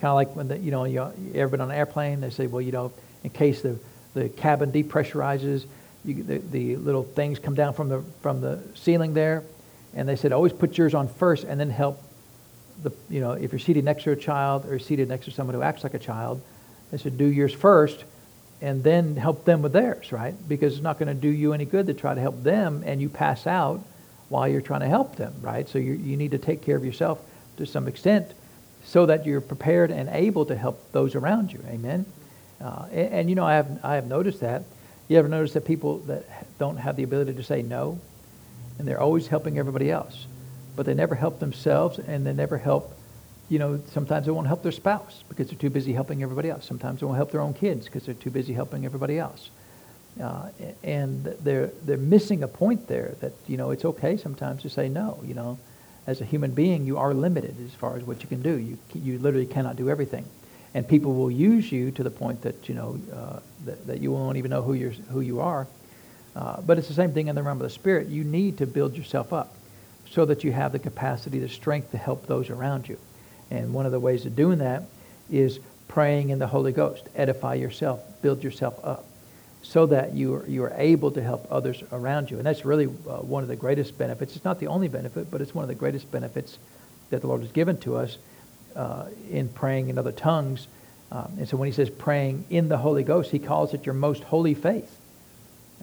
[0.00, 2.20] Kind of like when the, you know you, ever been on an airplane?
[2.20, 2.92] They say, well, you know,
[3.24, 3.78] in case the
[4.14, 5.66] the cabin depressurizes,
[6.04, 9.44] you, the, the little things come down from the from the ceiling there,
[9.94, 12.02] and they said always put yours on first, and then help
[12.82, 15.54] the you know if you're seated next to a child or seated next to someone
[15.54, 16.40] who acts like a child,
[16.90, 18.04] they said do yours first,
[18.60, 20.34] and then help them with theirs, right?
[20.48, 23.00] Because it's not going to do you any good to try to help them and
[23.00, 23.80] you pass out
[24.28, 25.68] while you're trying to help them, right?
[25.68, 27.18] So you you need to take care of yourself
[27.56, 28.32] to some extent
[28.84, 31.60] so that you're prepared and able to help those around you.
[31.68, 32.06] Amen.
[32.60, 34.64] Uh, and, and, you know, I have I have noticed that.
[35.08, 36.24] You ever notice that people that
[36.58, 37.98] don't have the ability to say no,
[38.78, 40.26] and they're always helping everybody else,
[40.76, 42.96] but they never help themselves, and they never help.
[43.50, 46.64] You know, sometimes they won't help their spouse because they're too busy helping everybody else.
[46.64, 49.50] Sometimes they won't help their own kids because they're too busy helping everybody else.
[50.20, 50.48] Uh,
[50.82, 54.88] and they're they're missing a point there that you know it's okay sometimes to say
[54.88, 55.20] no.
[55.24, 55.58] You know,
[56.06, 58.56] as a human being, you are limited as far as what you can do.
[58.56, 60.24] You you literally cannot do everything
[60.74, 64.12] and people will use you to the point that you know uh, that, that, you
[64.12, 65.66] won't even know who you're who you are.
[66.36, 68.08] Uh, but it's the same thing in the realm of the spirit.
[68.08, 69.54] You need to build yourself up
[70.08, 72.98] so that you have the capacity, the strength to help those around you.
[73.50, 74.84] And one of the ways of doing that
[75.30, 75.58] is
[75.88, 77.08] praying in the Holy Ghost.
[77.16, 79.04] Edify yourself, build yourself up,
[79.62, 82.36] so that you are, you are able to help others around you.
[82.38, 84.36] And that's really uh, one of the greatest benefits.
[84.36, 86.58] It's not the only benefit, but it's one of the greatest benefits
[87.10, 88.18] that the Lord has given to us
[88.76, 90.68] uh, in praying in other tongues.
[91.10, 93.94] Um, and so when he says praying in the Holy Ghost, he calls it your
[93.94, 94.96] most holy faith.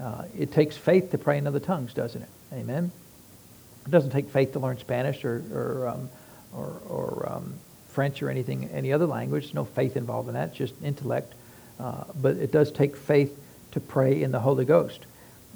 [0.02, 2.30] Uh, it takes faith to pray in other tongues, doesn't it?
[2.54, 2.92] Amen.
[3.86, 6.10] It doesn't take faith to learn Spanish or or um,
[6.58, 7.54] or, or um,
[7.90, 9.54] French or anything, any other language.
[9.54, 10.54] No faith involved in that.
[10.54, 11.34] Just intellect.
[11.80, 13.38] Uh, but it does take faith
[13.72, 15.06] to pray in the Holy Ghost.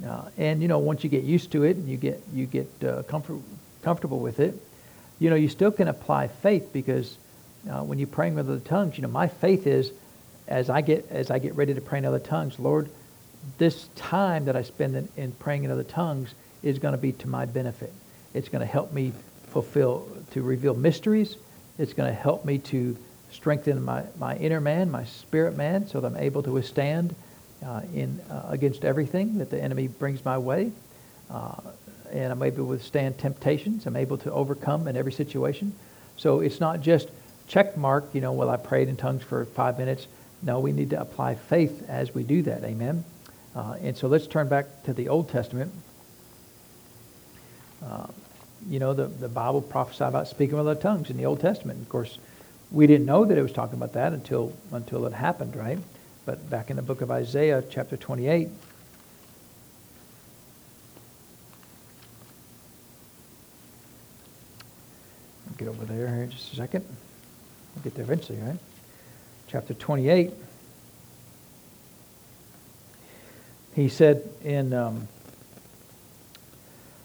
[0.06, 2.68] Uh, and you know, once you get used to it and you get you get
[2.84, 3.40] uh, comfort,
[3.82, 4.56] comfortable with it,
[5.20, 7.18] you know, you still can apply faith because
[7.70, 9.92] uh, when you're praying with other tongues, you know, my faith is
[10.48, 12.90] as I get as I get ready to pray in other tongues, Lord,
[13.58, 16.34] this time that I spend in, in praying in other tongues
[16.64, 17.94] is going to be to my benefit.
[18.34, 19.14] It's going to help me
[19.52, 21.38] fulfill, to reveal mysteries.
[21.78, 22.98] It's going to help me to
[23.32, 27.16] strengthen my, my inner man, my spirit man, so that I'm able to withstand
[27.66, 30.72] uh, in uh, against everything that the enemy brings my way.
[31.30, 31.56] Uh,
[32.12, 33.86] and I'm able to withstand temptations.
[33.86, 35.74] I'm able to overcome in every situation.
[36.18, 37.10] So it's not just
[37.48, 40.08] check mark, you know, well, I prayed in tongues for five minutes.
[40.42, 42.64] No, we need to apply faith as we do that.
[42.64, 43.06] Amen.
[43.56, 45.72] Uh, and so let's turn back to the Old Testament.
[48.70, 51.82] You know, the, the Bible prophesied about speaking with other tongues in the Old Testament.
[51.82, 52.18] Of course,
[52.72, 55.80] we didn't know that it was talking about that until until it happened, right?
[56.26, 58.50] But back in the book of Isaiah, chapter 28,
[65.62, 66.84] get over there here in just a second.
[67.76, 68.58] We'll get there eventually, right?
[69.48, 70.32] Chapter 28.
[73.76, 75.08] He said in, um,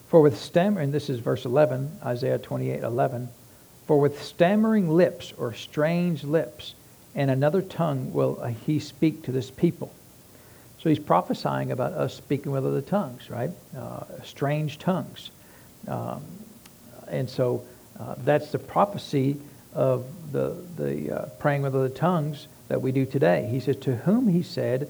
[0.07, 3.29] for with stammering, this is verse 11, Isaiah 28, 11,
[3.85, 6.75] for with stammering lips or strange lips
[7.17, 9.91] and another tongue will he speak to this people.
[10.79, 13.49] So he's prophesying about us speaking with other tongues, right?
[13.75, 15.31] Uh, strange tongues.
[15.87, 16.23] Um,
[17.09, 17.63] and so
[17.99, 19.41] uh, that's the prophecy
[19.73, 23.47] of the, the uh, praying with other tongues that we do today.
[23.49, 24.87] He says, To whom he said,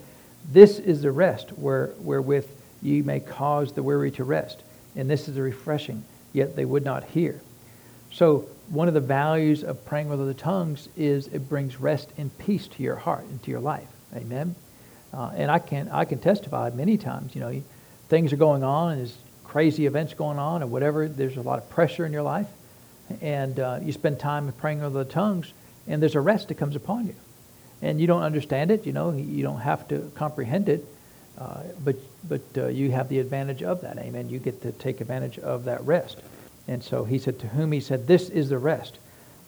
[0.51, 2.47] This is the rest where, wherewith
[2.82, 4.62] ye may cause the weary to rest,
[4.97, 7.39] and this is refreshing, yet they would not hear.
[8.12, 12.36] So, one of the values of praying with other tongues is it brings rest and
[12.38, 13.88] peace to your heart and to your life.
[14.13, 14.55] Amen.
[15.13, 17.33] Uh, and I can I can testify many times.
[17.33, 17.62] You know,
[18.10, 21.07] things are going on and there's crazy events going on or whatever.
[21.07, 22.47] There's a lot of pressure in your life,
[23.21, 25.53] and uh, you spend time praying with the tongues,
[25.88, 27.15] and there's a rest that comes upon you.
[27.81, 30.83] And you don't understand it, you know, you don't have to comprehend it,
[31.38, 31.95] uh, but,
[32.27, 33.97] but uh, you have the advantage of that.
[33.97, 34.29] Amen.
[34.29, 36.17] You get to take advantage of that rest.
[36.67, 38.97] And so he said, To whom he said, This is the rest,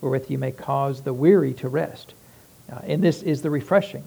[0.01, 2.13] wherewith you may cause the weary to rest.
[2.71, 4.03] Uh, and this is the refreshing.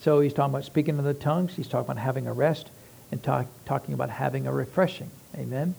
[0.00, 1.54] So he's talking about speaking in the tongues.
[1.54, 2.70] He's talking about having a rest
[3.12, 5.10] and talk, talking about having a refreshing.
[5.36, 5.74] Amen.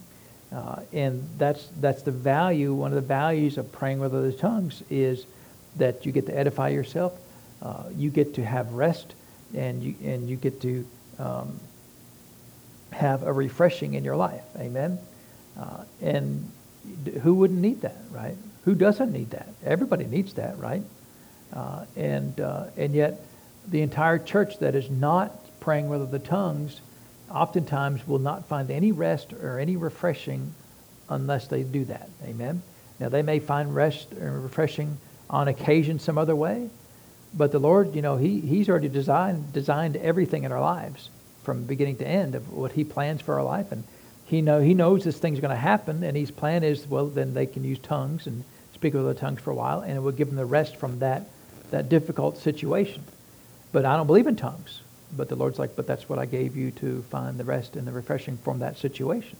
[0.52, 2.74] Uh, and that's that's the value.
[2.74, 5.26] One of the values of praying with other tongues is
[5.78, 7.14] that you get to edify yourself.
[7.62, 9.16] Uh, you get to have rest,
[9.56, 10.86] and you and you get to
[11.20, 11.60] um,
[12.92, 14.44] have a refreshing in your life.
[14.58, 15.00] Amen.
[15.60, 16.52] Uh, and
[17.22, 18.36] who wouldn't need that, right?
[18.66, 19.50] Who doesn't need that?
[19.66, 20.84] Everybody needs that, right?
[21.54, 23.20] Uh, and uh, and yet,
[23.68, 26.82] the entire church that is not praying with the tongues
[27.30, 30.54] oftentimes will not find any rest or any refreshing
[31.10, 32.10] unless they do that.
[32.24, 32.62] Amen.
[33.00, 34.98] Now they may find rest and refreshing
[35.30, 36.70] on occasion some other way,
[37.34, 41.10] but the Lord, you know, He He's already designed designed everything in our lives
[41.44, 43.84] from beginning to end of what He plans for our life, and
[44.26, 47.34] He know He knows this thing's going to happen, and His plan is well, then
[47.34, 50.12] they can use tongues and speak with other tongues for a while, and it will
[50.12, 51.28] give them the rest from that
[51.72, 53.04] that difficult situation.
[53.72, 54.82] But I don't believe in tongues.
[55.16, 57.88] But the Lord's like, but that's what I gave you to find the rest and
[57.88, 59.38] the refreshing from that situation.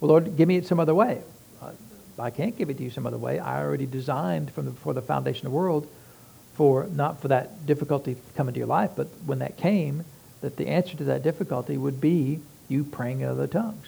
[0.00, 1.22] Well, Lord, give me it some other way.
[1.60, 1.72] Uh,
[2.18, 3.38] I can't give it to you some other way.
[3.38, 5.88] I already designed from the, before the foundation of the world
[6.54, 10.04] for not for that difficulty coming to your life, but when that came,
[10.40, 13.86] that the answer to that difficulty would be you praying in other tongues.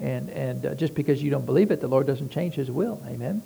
[0.00, 3.00] And, and uh, just because you don't believe it, the Lord doesn't change his will.
[3.06, 3.42] Amen.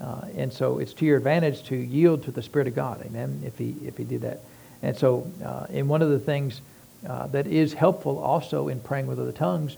[0.00, 3.04] Uh, and so it's to your advantage to yield to the Spirit of God.
[3.06, 3.42] Amen.
[3.44, 4.40] If he, if he did that.
[4.82, 6.60] And so, uh, and one of the things
[7.08, 9.76] uh, that is helpful also in praying with other tongues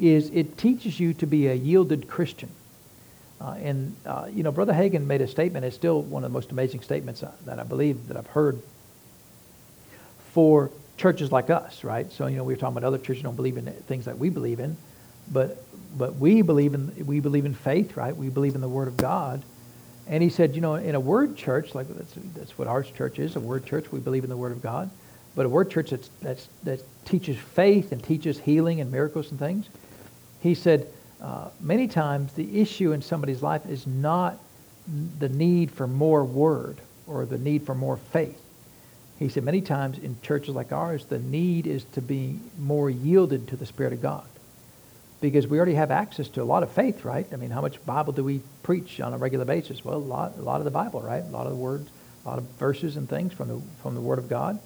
[0.00, 2.50] is it teaches you to be a yielded Christian.
[3.38, 5.64] Uh, and, uh, you know, Brother Hagin made a statement.
[5.64, 8.60] It's still one of the most amazing statements uh, that I believe that I've heard
[10.32, 12.10] for churches like us, right?
[12.10, 14.30] So, you know, we were talking about other churches don't believe in things that we
[14.30, 14.76] believe in,
[15.30, 15.62] but,
[15.96, 18.16] but we believe in, we believe in faith, right?
[18.16, 19.42] We believe in the Word of God.
[20.08, 23.18] And he said, you know, in a word church, like that's, that's what our church
[23.18, 24.88] is, a word church, we believe in the word of God.
[25.34, 29.38] But a word church that's, that's, that teaches faith and teaches healing and miracles and
[29.38, 29.68] things,
[30.40, 30.86] he said,
[31.20, 34.38] uh, many times the issue in somebody's life is not
[35.18, 38.40] the need for more word or the need for more faith.
[39.18, 43.48] He said many times in churches like ours, the need is to be more yielded
[43.48, 44.26] to the Spirit of God
[45.20, 47.26] because we already have access to a lot of faith, right?
[47.32, 49.84] I mean, how much Bible do we preach on a regular basis?
[49.84, 51.22] Well, a lot, a lot of the Bible, right?
[51.22, 51.88] A lot of the words,
[52.24, 54.58] a lot of verses and things from the from the Word of God,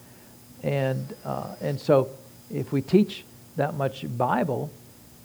[0.63, 2.11] and uh, and so
[2.51, 3.25] if we teach
[3.57, 4.71] that much Bible,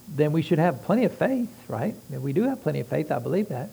[0.07, 1.95] then we should have plenty of faith, right?
[2.11, 3.11] And we do have plenty of faith.
[3.11, 3.69] I believe that.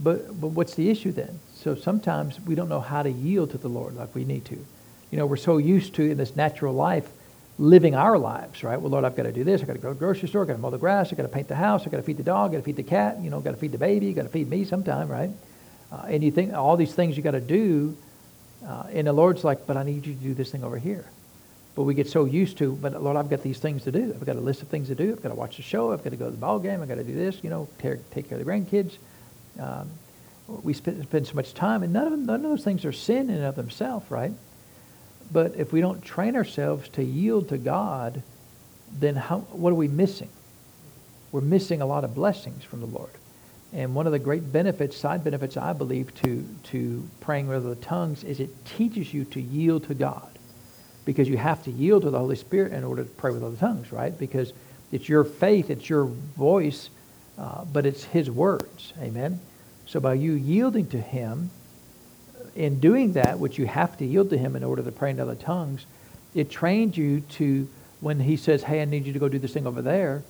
[0.00, 1.40] But but what's the issue then?
[1.54, 4.66] So sometimes we don't know how to yield to the Lord like we need to.
[5.14, 7.08] You know, we're so used to in this natural life
[7.56, 8.80] living our lives, right?
[8.80, 9.60] Well, Lord, I've got to do this.
[9.60, 10.42] I've got to go to the grocery store.
[10.42, 11.12] I've got to mow the grass.
[11.12, 11.82] I've got to paint the house.
[11.82, 12.46] I've got to feed the dog.
[12.46, 13.20] I've got to feed the cat.
[13.20, 14.08] You know, I've got to feed the baby.
[14.08, 15.30] I've got to feed me sometime, right?
[15.92, 17.96] Uh, and you think all these things you got to do,
[18.66, 21.04] uh, and the Lord's like, but I need you to do this thing over here.
[21.76, 24.12] But we get so used to, but Lord, I've got these things to do.
[24.12, 25.12] I've got a list of things to do.
[25.12, 25.92] I've got to watch the show.
[25.92, 26.82] I've got to go to the ball game.
[26.82, 28.96] I've got to do this, you know, take, take care of the grandkids.
[29.60, 29.90] Um,
[30.48, 32.90] we spend, spend so much time, and none of, them, none of those things are
[32.90, 34.32] sin in and of themselves, right?
[35.32, 38.22] But if we don't train ourselves to yield to God,
[38.98, 40.28] then how, what are we missing?
[41.32, 43.10] We're missing a lot of blessings from the Lord.
[43.72, 47.74] And one of the great benefits, side benefits, I believe, to, to praying with the
[47.74, 50.28] tongues is it teaches you to yield to God.
[51.04, 53.56] Because you have to yield to the Holy Spirit in order to pray with other
[53.56, 54.16] tongues, right?
[54.16, 54.52] Because
[54.92, 56.88] it's your faith, it's your voice,
[57.36, 58.92] uh, but it's His words.
[59.00, 59.40] Amen?
[59.86, 61.50] So by you yielding to Him,
[62.54, 65.20] in doing that, which you have to yield to him in order to pray in
[65.20, 65.86] other tongues,
[66.34, 67.68] it trains you to,
[68.00, 70.22] when he says, hey, I need you to go do this thing over there,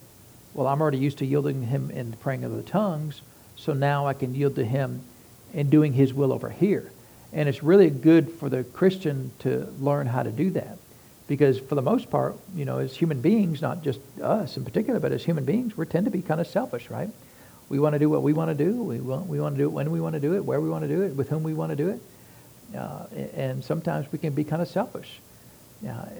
[0.54, 3.20] well, I'm already used to yielding him and praying in other tongues,
[3.56, 5.02] so now I can yield to him
[5.52, 6.90] in doing his will over here.
[7.32, 10.78] And it's really good for the Christian to learn how to do that.
[11.26, 15.00] Because for the most part, you know, as human beings, not just us in particular,
[15.00, 17.08] but as human beings, we tend to be kind of selfish, right?
[17.68, 18.82] We want to do what we want to do.
[18.82, 20.68] We want, we want to do it when we want to do it, where we
[20.68, 22.00] want to do it, with whom we want to do it.
[22.76, 23.06] Uh,
[23.37, 25.20] and sometimes we can be kind of selfish.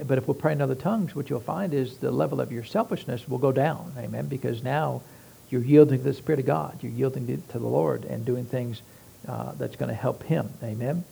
[0.07, 2.65] But if we pray in other tongues, what you'll find is the level of your
[2.65, 3.93] selfishness will go down.
[3.97, 4.27] Amen.
[4.27, 5.03] Because now
[5.49, 6.79] you're yielding to the Spirit of God.
[6.83, 8.83] You're yielding to, to the Lord and doing things
[9.27, 10.51] uh, that's going to help Him.
[10.63, 11.05] Amen.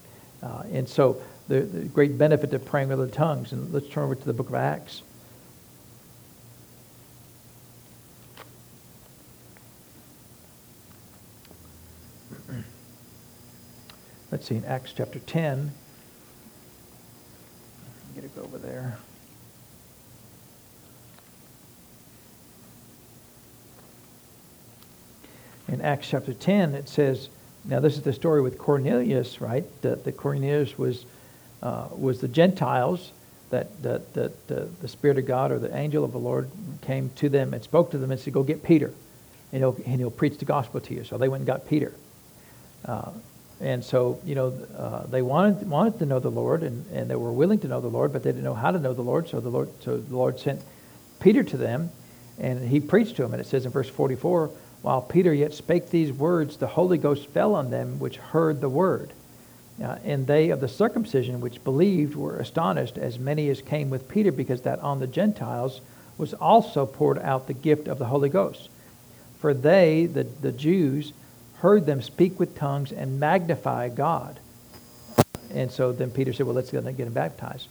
[0.43, 3.53] Uh, and so the, the, great benefit of praying with other tongues.
[3.53, 5.03] And let's turn over to the book of Acts.
[14.33, 15.72] Let's see, in Acts chapter 10.
[18.14, 18.97] Get it over there.
[25.68, 27.28] In Acts chapter 10, it says,
[27.64, 29.64] now this is the story with Cornelius, right?
[29.83, 31.05] That the Cornelius was,
[31.62, 33.12] uh, was the Gentiles
[33.51, 37.11] that, that, that uh, the Spirit of God or the angel of the Lord came
[37.16, 38.93] to them and spoke to them and said, Go get Peter,
[39.53, 41.05] and he'll, and he'll preach the gospel to you.
[41.05, 41.93] So they went and got Peter.
[42.85, 43.12] Uh,
[43.63, 47.15] and so, you know, uh, they wanted, wanted to know the Lord and, and they
[47.15, 49.29] were willing to know the Lord, but they didn't know how to know the Lord.
[49.29, 50.61] So the Lord, so the Lord sent
[51.21, 51.91] Peter to them
[52.39, 53.33] and he preached to them.
[53.33, 54.51] And it says in verse 44,
[54.83, 58.69] while Peter yet spake these words, the Holy Ghost fell on them which heard the
[58.69, 59.13] word.
[59.81, 64.09] Uh, and they of the circumcision which believed were astonished, as many as came with
[64.09, 65.81] Peter, because that on the Gentiles
[66.19, 68.69] was also poured out the gift of the Holy Ghost.
[69.39, 71.13] For they, the, the Jews,
[71.63, 74.39] heard them speak with tongues and magnify God.
[75.55, 77.69] And so then Peter said, Well, let's go and get them baptized.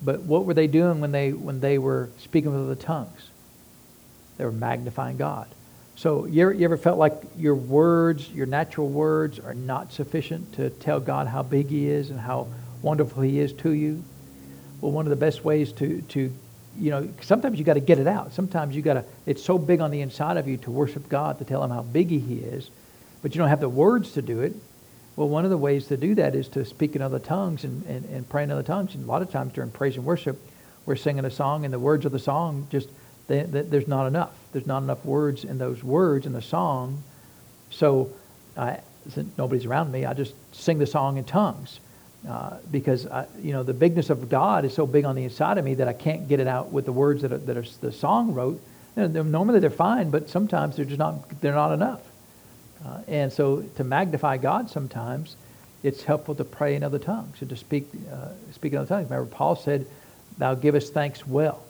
[0.00, 3.30] But what were they doing when they when they were speaking with the tongues?
[4.38, 5.48] They were magnifying God.
[5.96, 10.54] So you ever, you ever felt like your words, your natural words, are not sufficient
[10.54, 12.46] to tell God how big He is and how
[12.80, 14.04] wonderful He is to you?
[14.80, 16.32] Well, one of the best ways to, to
[16.78, 18.32] you know, sometimes you got to get it out.
[18.32, 21.38] Sometimes you got to, it's so big on the inside of you to worship God,
[21.38, 22.70] to tell Him how big He is
[23.22, 24.54] but you don't have the words to do it.
[25.16, 27.84] Well, one of the ways to do that is to speak in other tongues and,
[27.86, 28.94] and, and pray in other tongues.
[28.94, 30.38] And a lot of times during praise and worship,
[30.86, 32.88] we're singing a song, and the words of the song just,
[33.28, 34.32] they, they, there's not enough.
[34.52, 37.02] There's not enough words in those words in the song.
[37.70, 38.10] So,
[38.56, 41.80] I, since nobody's around me, I just sing the song in tongues.
[42.28, 45.58] Uh, because I, you know the bigness of God is so big on the inside
[45.58, 47.64] of me that I can't get it out with the words that, are, that are,
[47.80, 48.62] the song wrote.
[48.94, 52.00] Normally they're fine, but sometimes they're just not they're not enough.
[52.84, 55.36] Uh, and so to magnify God sometimes,
[55.82, 59.10] it's helpful to pray in other tongues and to speak, uh, speak in other tongues.
[59.10, 59.86] Remember, Paul said,
[60.38, 61.62] thou givest thanks well.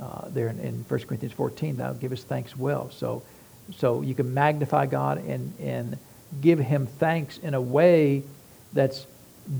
[0.00, 2.90] Uh, there in, in 1 Corinthians 14, thou givest thanks well.
[2.90, 3.22] So,
[3.76, 5.98] so you can magnify God and, and
[6.40, 8.22] give him thanks in a way
[8.72, 9.06] that's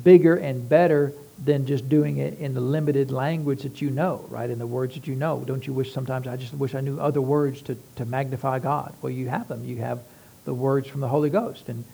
[0.05, 1.13] bigger and better
[1.45, 4.51] than just doing it in the limited language that you know, right?
[4.51, 5.43] In the words that you know.
[5.47, 8.93] Don't you wish sometimes, I just wish I knew other words to, to magnify God?
[9.03, 9.65] Well, you have them.
[9.65, 10.01] You have
[10.45, 11.69] the words from the Holy Ghost.
[11.69, 11.85] And,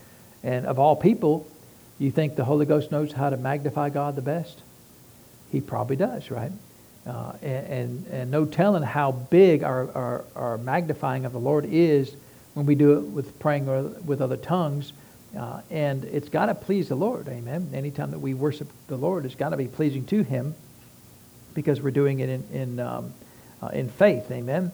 [0.42, 1.46] and of all people,
[1.98, 4.60] you think the Holy Ghost knows how to magnify God the best?
[5.52, 6.52] He probably does, right?
[7.06, 11.66] Uh, and, and, and, no telling how big our, our, our, magnifying of the Lord
[11.66, 12.16] is
[12.54, 14.94] when we do it with praying or with other tongues.
[15.38, 17.70] Uh, and it's got to please the Lord, amen.
[17.74, 20.54] Anytime that we worship the Lord, it's got to be pleasing to Him
[21.52, 23.12] because we're doing it in, in, um,
[23.62, 24.72] uh, in faith, amen.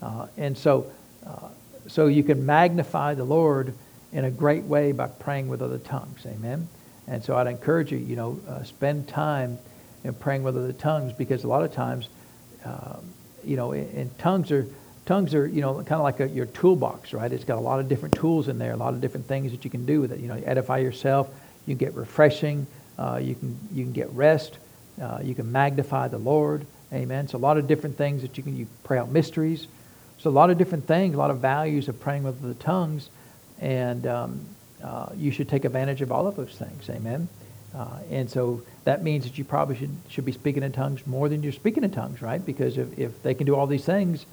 [0.00, 0.90] Uh, and so
[1.26, 1.48] uh,
[1.88, 3.74] so you can magnify the Lord
[4.12, 6.24] in a great way by praying with other tongues.
[6.26, 6.68] Amen.
[7.06, 9.58] And so I'd encourage you, you know, uh, spend time
[10.04, 12.08] in praying with other tongues because a lot of times,
[12.64, 12.96] uh,
[13.44, 14.66] you know, in, tongues are
[15.04, 17.32] tongues are you know kind of like a, your toolbox, right?
[17.32, 19.64] It's got a lot of different tools in there, a lot of different things that
[19.64, 20.20] you can do with it.
[20.20, 21.28] You know, you edify yourself,
[21.64, 22.66] you get refreshing,
[22.98, 24.58] uh, you can you can get rest,
[25.00, 26.66] uh, you can magnify the Lord.
[26.92, 27.28] Amen.
[27.28, 29.66] So a lot of different things that you can you pray out mysteries.
[30.18, 33.10] So a lot of different things, a lot of values of praying with the tongues,
[33.60, 34.46] and um,
[34.82, 36.88] uh, you should take advantage of all of those things.
[36.90, 37.28] Amen.
[37.74, 41.28] Uh, and so that means that you probably should should be speaking in tongues more
[41.28, 42.44] than you're speaking in tongues, right?
[42.44, 44.24] Because if, if they can do all these things,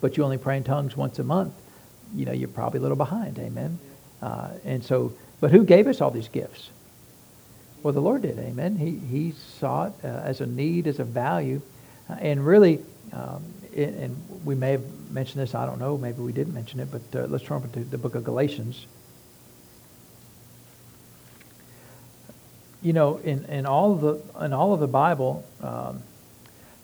[0.00, 1.52] but you only pray in tongues once a month,
[2.14, 3.38] you know you're probably a little behind.
[3.38, 3.78] Amen.
[4.20, 6.70] Uh, and so, but who gave us all these gifts?
[7.82, 8.38] Well, the Lord did.
[8.38, 8.76] Amen.
[8.76, 11.60] He he saw it uh, as a need, as a value,
[12.10, 12.80] uh, and really,
[13.12, 15.54] um, it, and we may have mention this.
[15.54, 15.96] I don't know.
[15.98, 18.86] Maybe we didn't mention it, but uh, let's turn to the book of Galatians.
[22.82, 26.02] You know, in, in all of the in all of the Bible, um,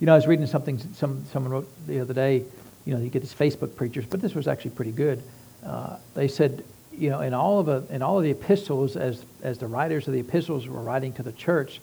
[0.01, 2.45] you know, I was reading something some someone wrote the other day.
[2.85, 5.23] You know, you get these Facebook preachers, but this was actually pretty good.
[5.65, 9.25] Uh, they said, you know, in all of the, in all of the epistles, as
[9.43, 11.81] as the writers of the epistles were writing to the church,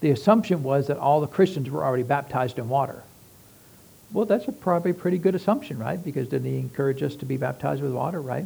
[0.00, 3.02] the assumption was that all the Christians were already baptized in water.
[4.12, 6.02] Well, that's a probably a pretty good assumption, right?
[6.02, 8.44] Because didn't he encourage us to be baptized with water, right?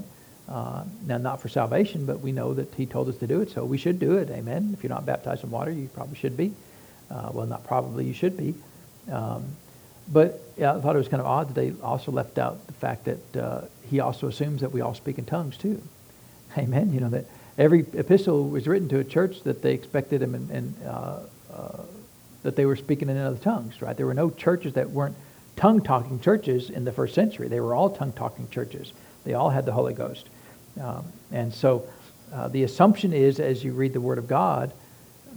[0.48, 3.50] Uh, now, not for salvation, but we know that he told us to do it,
[3.50, 4.30] so we should do it.
[4.30, 4.70] Amen.
[4.72, 6.52] If you're not baptized in water, you probably should be.
[7.10, 8.54] Uh, well, not probably, you should be.
[9.10, 9.44] Um,
[10.12, 12.72] but yeah, I thought it was kind of odd that they also left out the
[12.72, 15.80] fact that uh, he also assumes that we all speak in tongues too.
[16.58, 16.92] Amen.
[16.92, 20.50] You know that every epistle was written to a church that they expected them and,
[20.50, 21.18] and uh,
[21.52, 21.82] uh,
[22.42, 23.80] that they were speaking in other tongues.
[23.80, 23.96] Right?
[23.96, 25.16] There were no churches that weren't
[25.56, 27.48] tongue talking churches in the first century.
[27.48, 28.92] They were all tongue talking churches.
[29.24, 30.28] They all had the Holy Ghost.
[30.80, 31.84] Um, and so
[32.32, 34.72] uh, the assumption is, as you read the Word of God,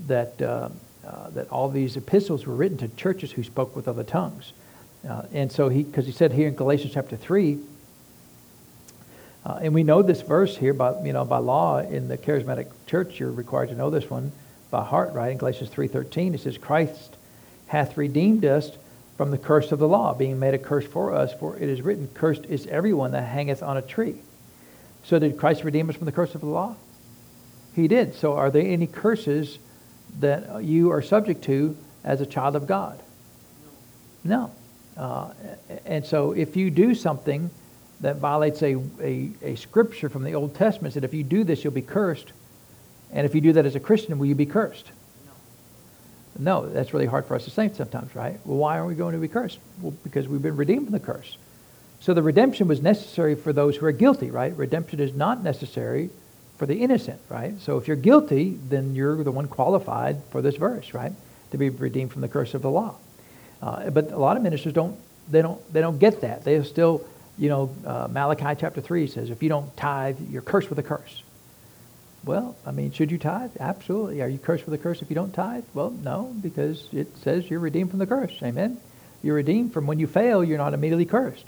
[0.07, 0.70] that, uh,
[1.05, 4.53] uh, that all these epistles were written to churches who spoke with other tongues.
[5.07, 7.59] Uh, and so he, because he said here in Galatians chapter 3,
[9.45, 12.68] uh, and we know this verse here by, you know, by law in the charismatic
[12.88, 14.32] church, you're required to know this one
[14.72, 15.32] by heart, right?
[15.32, 17.18] In Galatians 3.13, it says, Christ
[17.68, 18.72] hath redeemed us
[19.18, 21.82] from the curse of the law, being made a curse for us, for it is
[21.82, 24.16] written, Cursed is everyone that hangeth on a tree.
[25.03, 26.76] So did Christ redeem us from the curse of the law?
[27.76, 28.16] He did.
[28.16, 29.59] So are there any curses
[30.20, 33.01] that you are subject to as a child of God?
[34.24, 34.51] No.
[34.95, 35.34] Uh,
[35.86, 37.49] and so if you do something
[38.01, 41.64] that violates a, a, a scripture from the Old Testament, that if you do this,
[41.64, 42.32] you'll be cursed.
[43.11, 44.91] And if you do that as a Christian, will you be cursed?
[46.40, 48.40] No, that's really hard for us to say sometimes, right?
[48.46, 49.60] Well, why are we going to be cursed?
[49.82, 51.38] Well, because we've been redeemed from the curse.
[52.00, 54.56] So the redemption was necessary for those who are guilty, right?
[54.58, 56.10] Redemption is not necessary
[56.58, 57.60] for the innocent, right?
[57.62, 61.14] So if you're guilty, then you're the one qualified for this verse, right?
[61.52, 62.96] To be redeemed from the curse of the law.
[63.62, 64.98] Uh, but a lot of ministers don't,
[65.32, 66.44] they don't, they don't get that.
[66.44, 67.06] They still,
[67.38, 70.84] you know, uh, Malachi chapter 3 says, if you don't tithe, you're cursed with a
[70.84, 71.24] curse.
[72.26, 73.52] Well, I mean, should you tithe?
[73.60, 74.22] Absolutely.
[74.22, 75.66] Are you cursed with a curse if you don't tithe?
[75.74, 78.34] Well, no, because it says you're redeemed from the curse.
[78.42, 78.78] Amen.
[79.22, 81.46] You're redeemed from when you fail, you're not immediately cursed.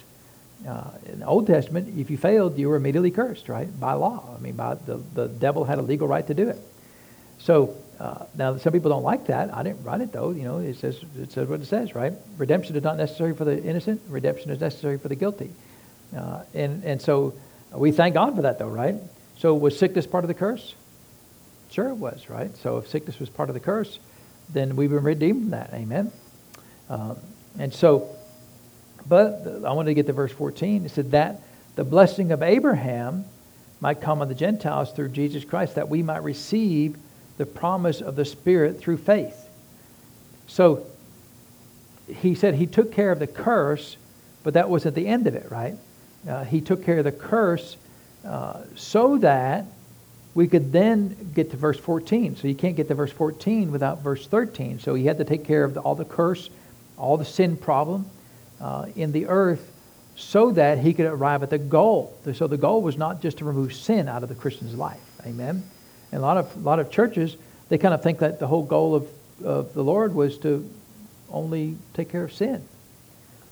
[0.67, 3.67] Uh, in the Old Testament, if you failed, you were immediately cursed, right?
[3.79, 4.35] By law.
[4.35, 6.57] I mean, by the, the devil had a legal right to do it.
[7.39, 9.53] So uh, now some people don't like that.
[9.53, 10.31] I didn't write it though.
[10.31, 12.13] You know, it says it says what it says, right?
[12.37, 14.01] Redemption is not necessary for the innocent.
[14.09, 15.51] Redemption is necessary for the guilty.
[16.15, 17.33] Uh, and and so
[17.73, 18.95] we thank God for that though, right?
[19.37, 20.75] So was sickness part of the curse?
[21.69, 22.55] Sure it was, right?
[22.57, 23.99] So if sickness was part of the curse,
[24.53, 25.71] then we've been redeemed from that.
[25.73, 26.11] Amen.
[26.89, 27.17] Um,
[27.59, 28.15] and so,
[29.07, 30.85] but I wanted to get to verse 14.
[30.85, 31.41] It said that
[31.75, 33.25] the blessing of Abraham
[33.81, 36.97] might come on the Gentiles through Jesus Christ, that we might receive
[37.37, 39.49] the promise of the Spirit through faith.
[40.47, 40.85] So
[42.07, 43.97] he said he took care of the curse,
[44.43, 45.75] but that wasn't the end of it, right?
[46.27, 47.77] Uh, he took care of the curse
[48.25, 49.65] uh, so that
[50.33, 52.35] we could then get to verse 14.
[52.35, 54.79] So you can't get to verse 14 without verse 13.
[54.79, 56.49] So he had to take care of the, all the curse,
[56.97, 58.09] all the sin problem
[58.59, 59.71] uh, in the earth
[60.15, 62.17] so that he could arrive at the goal.
[62.33, 64.99] So the goal was not just to remove sin out of the Christian's life.
[65.25, 65.63] Amen.
[66.11, 67.35] And a lot of, a lot of churches,
[67.69, 69.07] they kind of think that the whole goal of,
[69.43, 70.69] of the Lord was to
[71.29, 72.61] only take care of sin.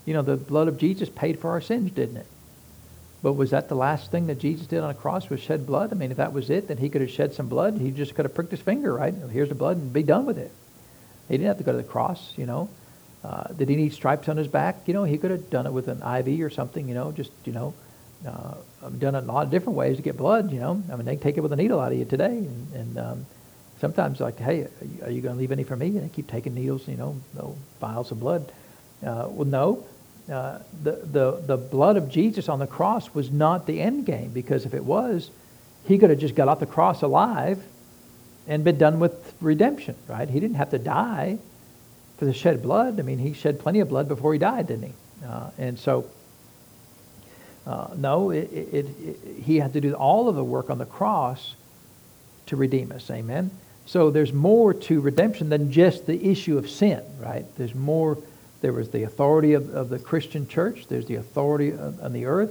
[0.06, 2.26] You know, the blood of Jesus paid for our sins, didn't it?
[3.24, 5.94] But was that the last thing that Jesus did on a cross was shed blood?
[5.94, 7.78] I mean, if that was it, then he could have shed some blood.
[7.78, 9.14] He just could have pricked his finger, right?
[9.32, 10.52] Here's the blood and be done with it.
[11.30, 12.68] He didn't have to go to the cross, you know.
[13.24, 14.82] Uh, did he need stripes on his back?
[14.84, 17.30] You know, he could have done it with an IV or something, you know, just,
[17.46, 17.72] you know,
[18.28, 20.52] uh, I've done it a lot of different ways to get blood.
[20.52, 22.74] You know, I mean, they take it with a needle out of you today, and,
[22.74, 23.26] and um,
[23.80, 24.68] sometimes like, hey,
[25.02, 25.86] are you, you going to leave any for me?
[25.86, 28.52] And they keep taking needles, you know, no vials of blood.
[29.02, 29.86] Uh, well, no.
[30.30, 34.30] Uh, the, the, the blood of Jesus on the cross was not the end game
[34.30, 35.30] because if it was,
[35.86, 37.62] he could have just got off the cross alive
[38.46, 40.28] and been done with redemption, right?
[40.28, 41.38] He didn't have to die
[42.16, 42.98] for the shed blood.
[42.98, 44.92] I mean, he shed plenty of blood before he died, didn't he?
[45.26, 46.08] Uh, and so
[47.66, 50.86] uh, no, it, it, it, he had to do all of the work on the
[50.86, 51.54] cross
[52.46, 53.10] to redeem us.
[53.10, 53.50] Amen.
[53.86, 57.44] So there's more to redemption than just the issue of sin, right?
[57.56, 58.18] There's more.
[58.64, 60.86] There was the authority of, of the Christian church.
[60.88, 62.50] There's the authority on the earth.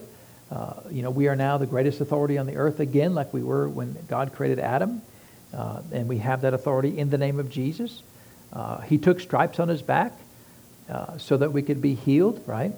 [0.51, 3.41] Uh, you know, we are now the greatest authority on the earth again, like we
[3.41, 5.01] were when God created Adam.
[5.51, 8.03] Uh, and we have that authority in the name of Jesus.
[8.53, 10.11] Uh, he took stripes on his back
[10.87, 12.73] uh, so that we could be healed, right?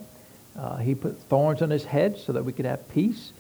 [0.58, 3.34] Uh, he put thorns on his head so that we could have peace.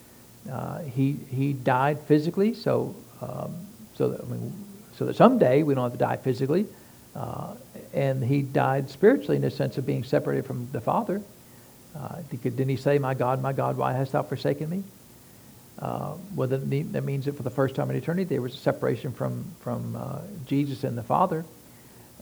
[0.51, 3.55] Uh, he, he died physically so, um,
[3.93, 4.53] so, that, I mean,
[4.97, 6.65] so that someday we don't have to die physically.
[7.95, 11.21] Uh, and he died spiritually in the sense of being separated from the Father.
[11.95, 14.83] Uh, didn't he say, My God, my God, why hast thou forsaken me?
[15.79, 19.11] Uh, well, that means that for the first time in eternity, there was a separation
[19.11, 21.43] from, from uh, Jesus and the Father.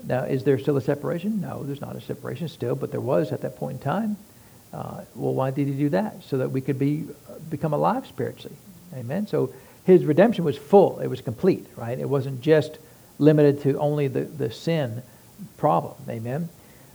[0.05, 1.39] Now, is there still a separation?
[1.39, 4.17] No, there's not a separation still, but there was at that point in time.
[4.73, 6.23] Uh, well, why did he do that?
[6.23, 7.05] So that we could be
[7.49, 8.55] become alive spiritually.
[8.95, 9.27] Amen.
[9.27, 9.53] So
[9.85, 10.99] his redemption was full.
[10.99, 11.97] It was complete, right?
[11.97, 12.79] It wasn't just
[13.19, 15.03] limited to only the, the sin
[15.57, 15.95] problem.
[16.09, 16.49] Amen.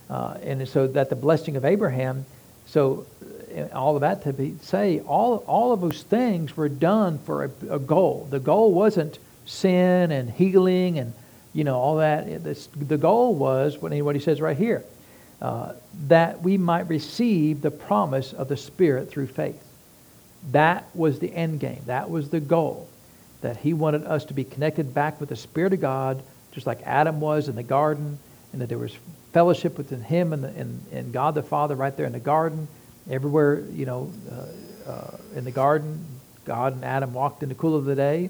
[0.09, 2.25] Uh, and so that the blessing of Abraham,
[2.65, 3.05] so
[3.55, 7.45] uh, all of that to be say, all, all of those things were done for
[7.45, 8.27] a, a goal.
[8.29, 11.13] The goal wasn't sin and healing and,
[11.53, 12.25] you know, all that.
[12.43, 14.83] the goal was what he says right here
[15.41, 15.73] uh,
[16.07, 19.63] that we might receive the promise of the Spirit through faith.
[20.51, 21.81] That was the end game.
[21.85, 22.89] That was the goal.
[23.41, 26.21] That he wanted us to be connected back with the Spirit of God,
[26.51, 28.19] just like Adam was in the garden,
[28.51, 28.95] and that there was
[29.33, 32.67] fellowship within him and, the, and, and God the Father right there in the garden.
[33.09, 36.05] Everywhere, you know, uh, uh, in the garden,
[36.45, 38.29] God and Adam walked in the cool of the day.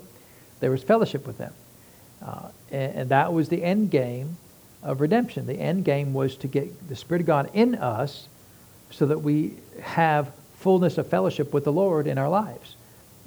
[0.59, 1.53] There was fellowship with them.
[2.21, 4.37] Uh, and, and, that was the end game
[4.83, 5.45] of redemption.
[5.45, 8.27] The end game was to get the Spirit of God in us
[8.91, 12.75] so that we have fullness of fellowship with the Lord in our lives.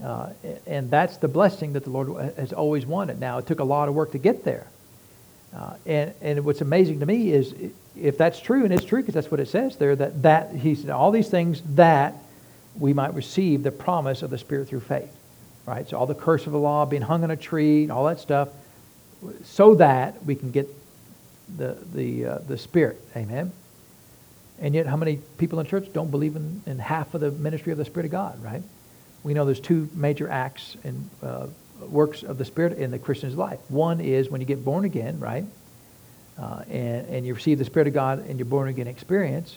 [0.02, 0.30] Uh,
[0.66, 3.18] and that's the blessing that the Lord has always wanted.
[3.18, 4.66] Now, it took a lot of work to get there.
[5.54, 7.54] Uh, and, and what's amazing to me is
[7.96, 10.74] if that's true, and it's true because that's what it says there, that, that he
[10.74, 12.14] said all these things that
[12.78, 15.14] we might receive the promise of the Spirit through faith.
[15.66, 15.88] Right?
[15.88, 18.18] So all the curse of the law, being hung on a tree, and all that
[18.18, 18.48] stuff,
[19.44, 20.68] so that we can get
[21.56, 23.00] the, the, uh, the Spirit.
[23.14, 23.52] Amen?
[24.58, 27.72] And yet, how many people in church don't believe in, in half of the ministry
[27.72, 28.62] of the Spirit of God, right?
[29.22, 31.46] We know there's two major acts and uh,
[31.90, 33.58] works of the Spirit in the Christian's life.
[33.68, 35.44] One is when you get born again, right?
[36.38, 39.56] Uh, and, and you receive the Spirit of God in your born again experience.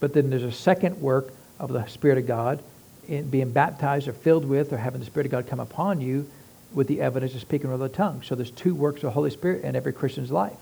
[0.00, 2.62] But then there's a second work of the Spirit of God
[3.08, 6.28] in being baptized or filled with or having the Spirit of God come upon you
[6.72, 8.26] with the evidence of speaking with other tongues.
[8.26, 10.56] So there's two works of the Holy Spirit in every Christian's life.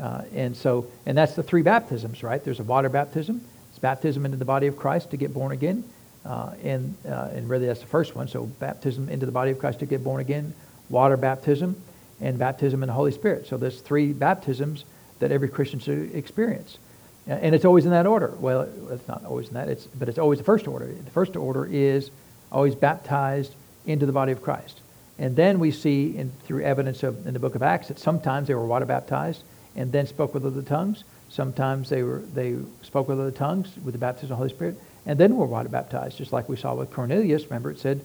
[0.00, 2.42] Uh, and so, and that's the three baptisms, right?
[2.42, 3.42] There's a water baptism.
[3.70, 5.84] It's baptism into the body of Christ to get born again.
[6.24, 8.28] Uh, and, uh, and really that's the first one.
[8.28, 10.54] So baptism into the body of Christ to get born again,
[10.88, 11.76] water baptism,
[12.20, 13.46] and baptism in the Holy Spirit.
[13.46, 14.84] So there's three baptisms
[15.18, 16.78] that every Christian should experience.
[17.26, 18.34] And it's always in that order.
[18.38, 20.86] Well, it's not always in that, it's, but it's always the first order.
[20.86, 22.10] The first order is
[22.52, 23.54] always baptized
[23.86, 24.80] into the body of Christ.
[25.18, 28.48] And then we see in, through evidence of, in the book of Acts that sometimes
[28.48, 29.42] they were water baptized
[29.76, 31.04] and then spoke with other tongues.
[31.28, 34.78] Sometimes they were they spoke with other tongues with the baptism of the Holy Spirit,
[35.06, 37.44] and then were water baptized, just like we saw with Cornelius.
[37.44, 38.04] Remember, it said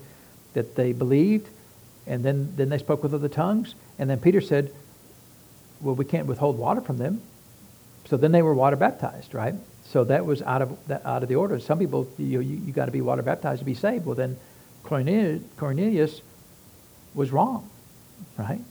[0.54, 1.48] that they believed,
[2.08, 4.74] and then then they spoke with other tongues, and then Peter said,
[5.82, 7.22] "Well, we can't withhold water from them."
[8.06, 9.54] So then they were water baptized, right?
[9.86, 11.60] So that was out of out of the order.
[11.60, 14.06] Some people, you you, you got to be water baptized to be saved.
[14.06, 14.38] Well, then
[14.84, 16.22] Cornelius
[17.14, 17.70] was wrong,
[18.38, 18.62] right?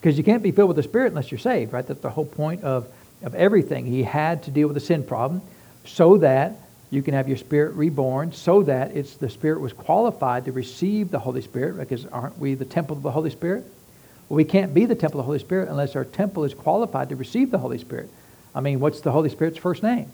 [0.00, 1.86] Because you can't be filled with the Spirit unless you're saved, right?
[1.86, 2.86] That's the whole point of,
[3.22, 3.86] of everything.
[3.86, 5.42] He had to deal with the sin problem
[5.84, 6.56] so that
[6.90, 11.10] you can have your spirit reborn, so that it's the Spirit was qualified to receive
[11.10, 13.64] the Holy Spirit, because aren't we the temple of the Holy Spirit?
[14.28, 17.10] Well, we can't be the temple of the Holy Spirit unless our temple is qualified
[17.10, 18.10] to receive the Holy Spirit.
[18.54, 20.10] I mean, what's the Holy Spirit's first name?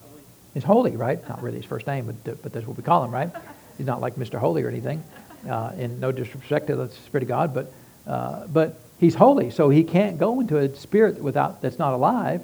[0.00, 0.22] Holy.
[0.54, 1.28] It's holy, right?
[1.28, 3.30] Not really his first name, but, but that's what we call him, right?
[3.78, 4.38] He's not like Mr.
[4.38, 5.02] Holy or anything,
[5.48, 7.72] uh, in no disrespect to the Spirit of God, but,
[8.06, 12.42] uh, but He's holy, so he can't go into a spirit without that's not alive.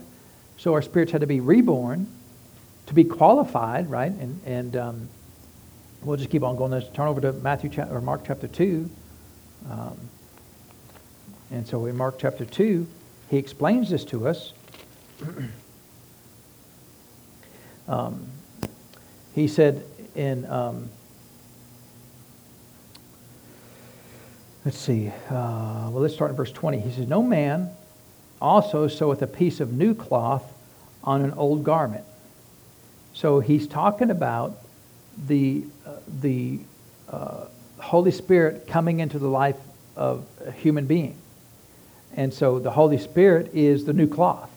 [0.58, 2.06] So our spirits had to be reborn
[2.92, 4.12] to be qualified, right?
[4.12, 5.08] And and um,
[6.02, 6.72] we'll just keep on going.
[6.72, 8.90] Let's turn over to Matthew chapter, or Mark chapter two.
[9.70, 9.96] Um,
[11.50, 12.86] and so in Mark chapter two,
[13.30, 14.52] he explains this to us.
[17.88, 18.26] um,
[19.34, 19.82] he said
[20.14, 20.90] in um,
[24.66, 25.08] Let's see.
[25.30, 26.78] Uh, well, let's start in verse 20.
[26.78, 27.70] He says, No man
[28.38, 30.44] also seweth a piece of new cloth
[31.02, 32.04] on an old garment.
[33.14, 34.58] So he's talking about
[35.26, 36.60] the, uh, the
[37.10, 37.44] uh,
[37.78, 39.56] Holy Spirit coming into the life
[39.96, 41.16] of a human being.
[42.16, 44.50] And so the Holy Spirit is the new cloth,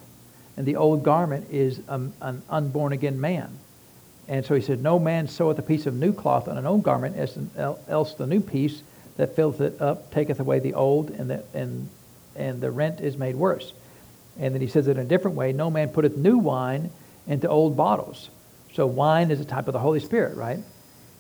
[0.58, 3.50] and the old garment is an unborn again man.
[4.28, 6.84] And so he said, No man seweth a piece of new cloth on an old
[6.84, 7.38] garment, as
[7.88, 8.82] else the new piece
[9.18, 11.90] that filleth it up taketh away the old, and the, and,
[12.36, 13.74] and the rent is made worse.
[14.40, 16.90] And then he says it in a different way no man putteth new wine
[17.28, 18.30] into old bottles.
[18.76, 20.60] So wine is a type of the Holy Spirit, right?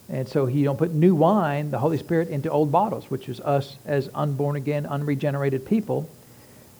[0.09, 3.39] And so he don't put new wine, the Holy Spirit, into old bottles, which is
[3.39, 6.09] us as unborn again, unregenerated people.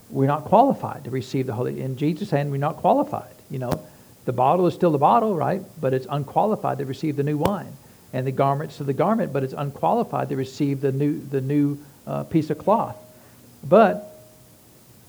[0.10, 1.80] We're not qualified to receive the Holy.
[1.80, 3.34] In Jesus' hand, we're not qualified.
[3.50, 3.88] You know,
[4.26, 5.62] the bottle is still the bottle, right?
[5.80, 7.72] But it's unqualified to receive the new wine
[8.12, 11.80] and the garments to the garment, but it's unqualified to receive the new, the new
[12.06, 12.98] uh, piece of cloth.
[13.64, 14.14] But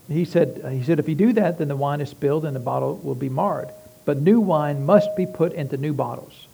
[0.07, 2.61] he said, he said, if you do that, then the wine is spilled and the
[2.61, 3.69] bottle will be marred.
[4.07, 6.47] But new wine must be put into new bottles.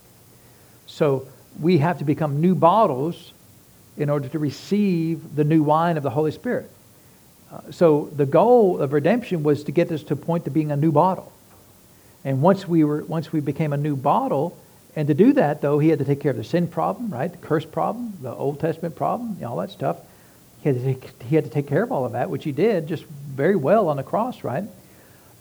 [0.88, 1.28] So
[1.62, 3.32] we have to become new bottles
[3.96, 6.68] in order to receive the new wine of the Holy Spirit.
[7.52, 10.72] Uh, so the goal of redemption was to get us to a point to being
[10.72, 11.32] a new bottle.
[12.26, 14.58] And once we were, once we became a new bottle,
[14.96, 17.32] and to do that, though, he had to take care of the sin problem, right?
[17.32, 19.98] The curse problem, the Old Testament problem, all that stuff.
[20.64, 22.88] He had, take, he had to take care of all of that, which he did
[22.88, 24.64] just very well on the cross, right?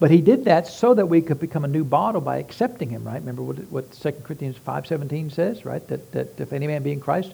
[0.02, 3.04] But he did that so that we could become a new bottle by accepting him,
[3.04, 3.20] right?
[3.20, 5.86] Remember what, what 2 Corinthians 5.17 says, right?
[5.86, 7.32] That, that if any man be in Christ,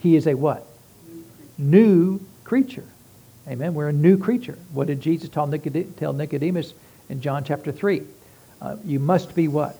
[0.00, 0.66] he is a what?
[1.58, 2.82] New creature.
[3.46, 3.72] Amen.
[3.72, 4.58] We're a new creature.
[4.72, 6.74] What did Jesus tell Nicodemus
[7.08, 8.02] in John chapter 3?
[8.60, 9.78] Uh, you must be what?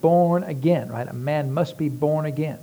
[0.00, 1.08] born again, right?
[1.08, 2.60] A man must be born again.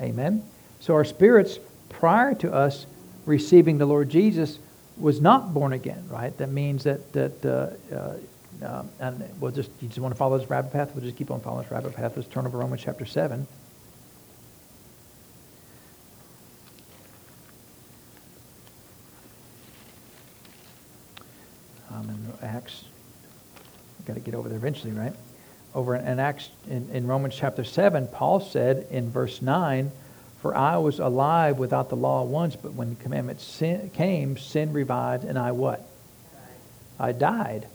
[0.00, 0.42] Amen?
[0.80, 1.58] So our spirits,
[1.90, 2.86] prior to us
[3.26, 4.58] receiving the Lord Jesus,
[4.96, 6.36] was not born again, right?
[6.38, 8.16] That means that, that uh, uh,
[8.62, 10.92] Um, and we'll just, you just want to follow this rabbit path?
[10.94, 12.16] We'll just keep on following this rabbit path.
[12.16, 13.46] Let's turn over Romans chapter 7.
[21.90, 22.84] Um, in Acts,
[24.06, 25.12] got to get over there eventually, right?
[25.74, 29.90] Over in, in Acts, in, in Romans chapter 7, Paul said in verse 9,
[30.44, 34.74] For I was alive without the law once, but when the commandment sin, came, sin
[34.74, 35.88] revived, and I what?
[37.00, 37.66] I died.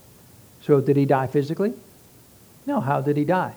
[0.62, 1.74] So did he die physically?
[2.68, 2.80] No.
[2.80, 3.56] How did he die?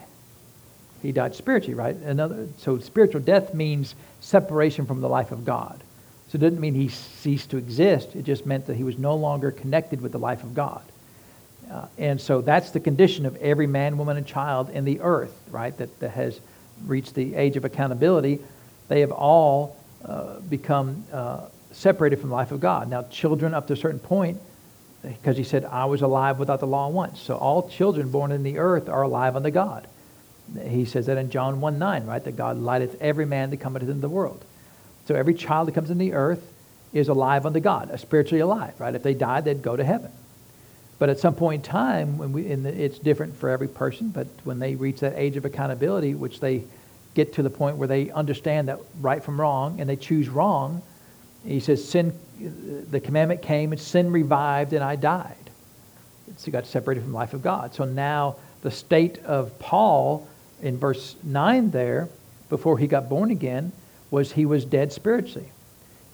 [1.03, 1.95] He died spiritually, right?
[1.95, 2.47] Another.
[2.57, 5.79] So spiritual death means separation from the life of God.
[6.29, 8.15] So it didn't mean he ceased to exist.
[8.15, 10.81] It just meant that he was no longer connected with the life of God.
[11.71, 15.39] Uh, and so that's the condition of every man, woman, and child in the earth,
[15.51, 15.77] right?
[15.77, 16.39] That, that has
[16.87, 18.39] reached the age of accountability.
[18.93, 19.75] They have all
[20.05, 22.91] uh, become uh, separated from the life of God.
[22.91, 24.39] Now, children up to a certain point
[25.01, 27.19] because he said, I was alive without the law once.
[27.19, 29.87] So all children born in the earth are alive unto God.
[30.67, 32.23] He says that in John 1 9, right?
[32.23, 34.45] That God lighteth every man that cometh into the world.
[35.07, 36.47] So every child that comes in the earth
[36.93, 38.93] is alive unto God, spiritually alive, right?
[38.93, 40.11] If they died, they'd go to heaven.
[40.99, 44.27] But at some point in time, when we, the, it's different for every person, but
[44.43, 46.65] when they reach that age of accountability, which they
[47.13, 50.81] get to the point where they understand that right from wrong and they choose wrong,
[51.45, 52.17] he says, sin,
[52.89, 55.35] the commandment came and sin revived and I died.
[56.37, 57.75] So he got separated from the life of God.
[57.75, 60.27] So now the state of Paul
[60.61, 62.09] in verse 9 there,
[62.49, 63.71] before he got born again,
[64.09, 65.49] was he was dead spiritually.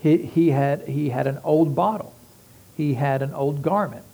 [0.02, 2.14] He, he, had, he had an old bottle.
[2.76, 4.06] He had an old garment.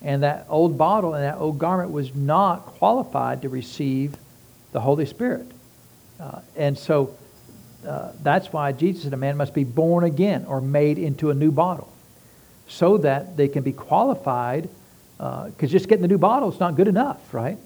[0.00, 4.16] And that old bottle and that old garment was not qualified to receive
[4.72, 5.50] the Holy Spirit.
[6.20, 7.16] Uh, and so
[7.86, 11.34] uh, that's why Jesus said a man must be born again or made into a
[11.34, 11.92] new bottle
[12.68, 14.68] so that they can be qualified.
[15.16, 17.58] Because uh, just getting the new bottle is not good enough, right?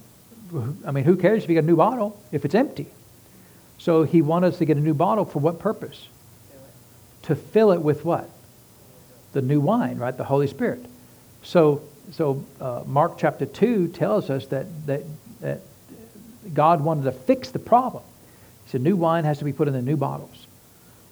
[0.87, 2.87] I mean, who cares if you get a new bottle if it's empty?
[3.79, 6.09] So he wanted us to get a new bottle for what purpose?
[7.23, 8.29] To fill it with what?
[9.33, 10.17] The new wine, right?
[10.17, 10.85] The Holy Spirit.
[11.43, 11.83] So,
[12.13, 15.03] so uh, Mark chapter 2 tells us that, that,
[15.41, 15.61] that
[16.53, 18.03] God wanted to fix the problem.
[18.69, 20.47] He said, new wine has to be put in the new bottles.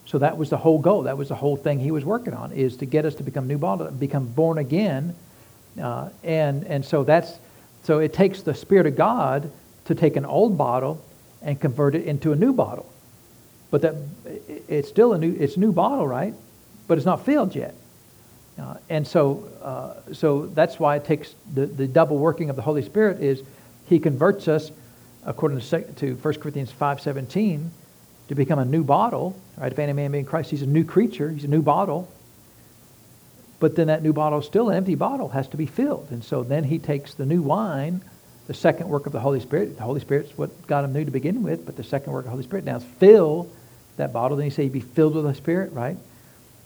[0.05, 1.05] So that was the whole goal.
[1.05, 3.49] That was the whole thing he was working on, is to get us to become
[3.49, 5.15] new bottles, become born again.
[5.81, 7.33] Uh, and, and so that's,
[7.85, 9.51] so it takes the Spirit of God
[9.87, 11.03] to take an old bottle
[11.41, 12.93] and convert it into a new bottle.
[13.71, 13.95] But that,
[14.69, 16.35] it's still a new, it's a new bottle, right?
[16.87, 17.75] But it's not filled yet.
[18.61, 22.63] Uh, and so, uh, so that's why it takes the, the double working of the
[22.63, 23.43] Holy Spirit is
[23.87, 24.71] he converts us
[25.27, 27.69] according to 1 Corinthians 5.17,
[28.29, 29.39] to become a new bottle.
[29.59, 29.71] Right?
[29.71, 31.31] If any man be in Christ, he's a new creature.
[31.31, 32.11] He's a new bottle.
[33.59, 36.09] But then that new bottle is still an empty bottle, has to be filled.
[36.11, 38.03] And so then he takes the new wine,
[38.47, 39.77] the second work of the Holy Spirit.
[39.77, 42.27] The Holy Spirit's what got him new to begin with, but the second work of
[42.27, 43.51] the Holy Spirit now is fill
[43.97, 44.37] that bottle.
[44.37, 45.97] Then he say be filled with the Spirit, right?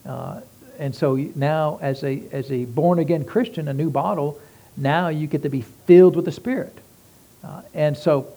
[0.04, 0.40] Uh,
[0.78, 4.40] and so now as a, as a born-again Christian, a new bottle,
[4.76, 6.76] now you get to be filled with the Spirit.
[7.44, 8.32] Uh, and so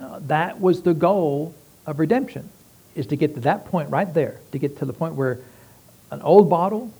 [0.00, 1.54] uh, that was the goal
[1.86, 2.48] of redemption,
[2.94, 5.38] is to get to that point right there, to get to the point where
[6.10, 6.92] an old bottle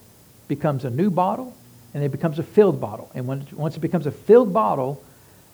[0.49, 1.55] becomes a new bottle,
[1.95, 3.11] and it becomes a filled bottle.
[3.15, 5.03] And when, once it becomes a filled bottle,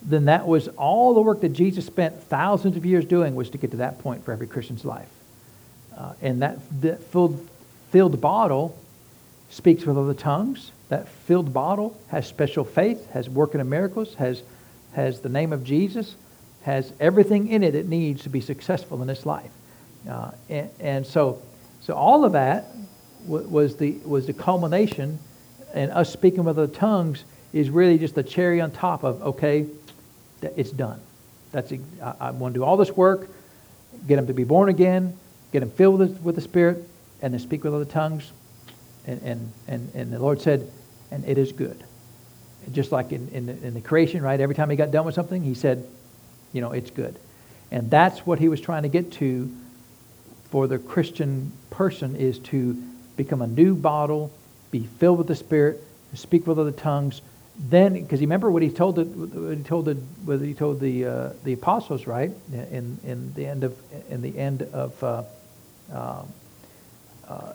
[0.03, 3.59] then that was all the work that Jesus spent thousands of years doing was to
[3.59, 5.09] get to that point for every Christian's life.
[5.97, 7.49] Uh, and that, that filled,
[7.91, 8.77] filled bottle
[9.51, 10.73] speaks with other tongues.
[10.89, 14.43] That filled bottle has special faith, has working of miracles, has,
[14.93, 16.17] has the name of Jesus,
[16.65, 19.51] has everything in it it needs to be successful in this life.
[20.09, 21.41] Uh, and, and, so,
[21.81, 22.67] so all of that
[23.27, 25.19] w- was, the, was the culmination,
[25.75, 29.67] and us speaking with other tongues is really just the cherry on top of, okay,
[30.57, 31.01] it's done.
[31.53, 33.29] That's, I, I want to do all this work,
[34.07, 35.17] get them to be born again,
[35.53, 36.83] get them filled with the, with the Spirit,
[37.21, 38.33] and then speak with other tongues.
[39.07, 40.71] And, and, and, and the Lord said,
[41.11, 41.85] and it is good.
[42.73, 44.41] Just like in, in, the, in the creation, right?
[44.41, 45.87] Every time he got done with something, he said,
[46.55, 47.19] you know, it's good.
[47.71, 49.55] And that's what he was trying to get to
[50.51, 52.75] for the Christian person is to
[53.17, 54.33] become a new bottle,
[54.71, 55.83] be filled with the Spirit,
[56.15, 57.21] speak with other tongues.
[57.59, 59.95] Then, because you remember what he told the, what he told the,
[60.25, 62.31] what he told the uh, the apostles, right?
[62.53, 63.77] In in the end of
[64.11, 65.23] in the end of uh,
[65.93, 66.23] uh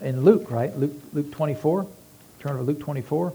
[0.02, 0.78] in Luke, right?
[0.78, 1.88] Luke Luke twenty four.
[2.40, 3.34] Turn to Luke twenty four.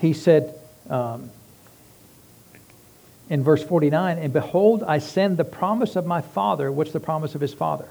[0.00, 0.54] He said
[0.88, 1.30] um,
[3.28, 6.72] in verse 49, And behold, I send the promise of my Father.
[6.72, 7.88] What's the promise of his Father?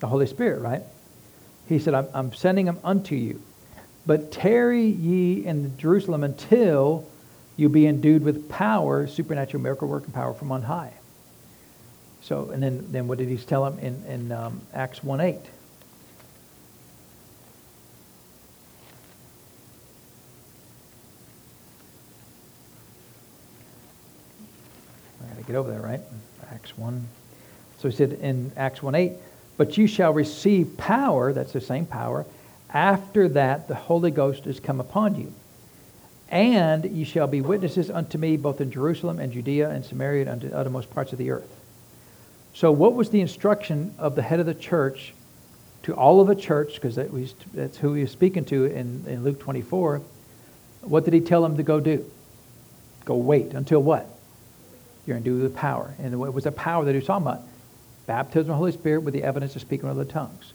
[0.00, 0.82] The Holy Spirit, right?
[1.68, 3.42] He said, I'm, I'm sending them unto you.
[4.06, 7.08] But tarry ye in Jerusalem until
[7.56, 10.92] you be endued with power, supernatural miracle working power from on high.
[12.20, 15.40] So, and then, then what did he tell them in, in um, Acts 1 8?
[25.46, 26.00] Get over there, right?
[26.50, 27.06] Acts 1.
[27.78, 29.12] So he said in Acts 1 8,
[29.56, 32.26] but you shall receive power, that's the same power,
[32.70, 35.32] after that the Holy Ghost is come upon you.
[36.30, 40.30] And you shall be witnesses unto me both in Jerusalem and Judea and Samaria and
[40.30, 41.48] unto the uttermost parts of the earth.
[42.54, 45.12] So, what was the instruction of the head of the church
[45.82, 47.10] to all of the church, because that
[47.52, 50.00] that's who he was speaking to in, in Luke 24?
[50.82, 52.10] What did he tell them to go do?
[53.04, 54.08] Go wait until what?
[55.06, 55.94] You're endued with power.
[55.98, 57.42] And it was the power that he was talking about
[58.06, 60.52] baptism of the Holy Spirit with the evidence of speaking of other tongues.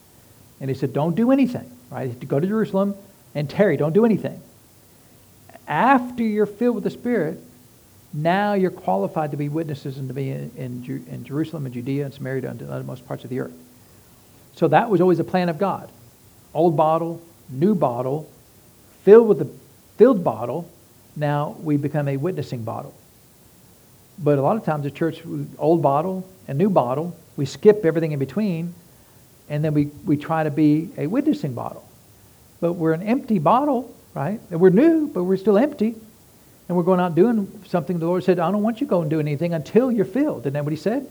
[0.60, 2.20] And he said, don't do anything, right?
[2.20, 2.95] To go to Jerusalem
[3.34, 4.41] and tarry, don't do anything.
[5.68, 7.39] After you're filled with the Spirit,
[8.14, 12.06] now you're qualified to be witnesses and to be in, in, in Jerusalem and Judea
[12.06, 13.54] and Samaria and the uttermost parts of the earth.
[14.56, 15.91] So that was always the plan of God.
[16.54, 18.30] Old bottle, new bottle,
[19.04, 19.47] filled with the
[19.97, 20.70] filled bottle,
[21.16, 22.93] now we become a witnessing bottle.
[24.22, 25.22] But a lot of times the church,
[25.57, 28.74] old bottle and new bottle, we skip everything in between,
[29.47, 31.88] and then we, we try to be a witnessing bottle.
[32.59, 34.39] But we're an empty bottle, right?
[34.51, 35.95] And we're new, but we're still empty.
[36.67, 39.01] And we're going out doing something the Lord said, I don't want you to go
[39.01, 40.41] and do anything until you're filled.
[40.41, 41.09] Isn't that what he said?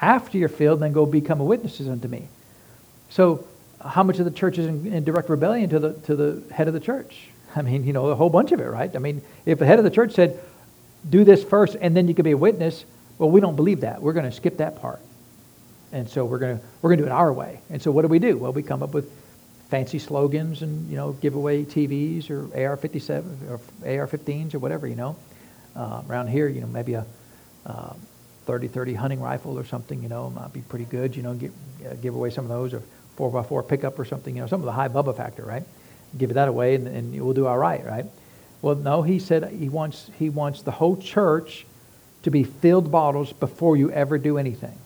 [0.00, 2.28] After you're filled, then go become a witnesses unto me.
[3.08, 3.46] So
[3.84, 6.68] how much of the church is in, in direct rebellion to the, to the head
[6.68, 7.28] of the church?
[7.56, 8.94] I mean, you know, a whole bunch of it, right?
[8.94, 10.38] I mean, if the head of the church said,
[11.08, 12.84] do this first and then you can be a witness,
[13.18, 14.02] well, we don't believe that.
[14.02, 15.00] We're going to skip that part.
[15.92, 17.60] And so we're going to we're going to do it our way.
[17.70, 18.38] And so what do we do?
[18.38, 19.10] Well, we come up with
[19.68, 24.94] fancy slogans and you know give away TVs or AR-57 or AR-15s or whatever you
[24.94, 25.16] know.
[25.74, 27.06] Uh, around here, you know, maybe a
[27.64, 27.94] uh,
[28.46, 31.16] 30-30 hunting rifle or something, you know, might be pretty good.
[31.16, 31.52] You know, give
[31.86, 32.82] uh, give away some of those or
[33.16, 34.34] four x four pickup or something.
[34.34, 35.62] You know, some of the high Bubba factor, right?
[36.16, 38.04] Give it that away and, and we'll do all right, right?
[38.62, 41.66] Well, no, he said he wants he wants the whole church
[42.22, 44.78] to be filled bottles before you ever do anything.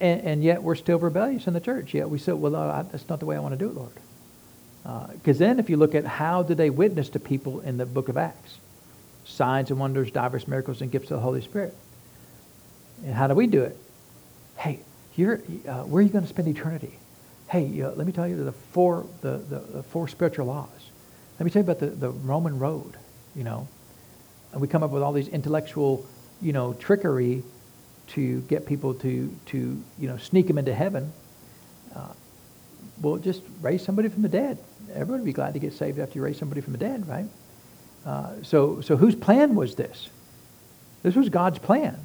[0.00, 1.92] And, and, yet we're still rebellious in the church.
[1.92, 2.52] Yet we say, well,
[2.90, 3.92] that's not the way I want to do it, Lord.
[5.12, 7.84] Because uh, then if you look at how did they witness to people in the
[7.84, 8.56] book of Acts?
[9.26, 11.74] Signs and wonders, diverse miracles, and gifts of the Holy Spirit.
[13.04, 13.76] And how do we do it?
[14.56, 14.80] Hey,
[15.16, 16.98] you're, uh, where are you going to spend eternity?
[17.48, 20.68] Hey, uh, let me tell you the four, the, the, the, four spiritual laws.
[21.40, 22.98] Let me tell you about the, the Roman road,
[23.34, 23.66] you know.
[24.52, 26.04] And we come up with all these intellectual,
[26.42, 27.42] you know, trickery
[28.08, 31.10] to get people to, to you know, sneak them into heaven,
[31.96, 32.12] uh,
[33.00, 34.58] well, just raise somebody from the dead.
[34.92, 37.26] Everyone would be glad to get saved after you raise somebody from the dead, right?
[38.04, 40.10] Uh, so, so whose plan was this?
[41.02, 41.98] This was God's plan.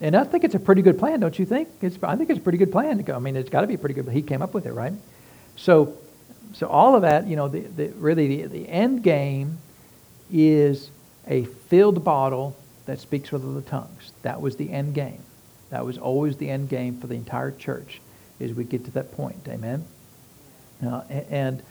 [0.00, 1.68] And I think it's a pretty good plan, don't you think?
[1.82, 2.98] It's, I think it's a pretty good plan.
[2.98, 3.16] To go.
[3.16, 4.08] I mean, it's got to be pretty good.
[4.10, 4.92] He came up with it, right?
[5.56, 5.96] So,
[6.56, 9.58] so all of that, you know, the, the, really the, the end game
[10.32, 10.90] is
[11.26, 14.12] a filled bottle that speaks with other tongues.
[14.22, 15.20] That was the end game.
[15.68, 18.00] That was always the end game for the entire church,
[18.40, 19.46] is we get to that point.
[19.46, 19.84] Amen.
[20.84, 21.62] Uh, and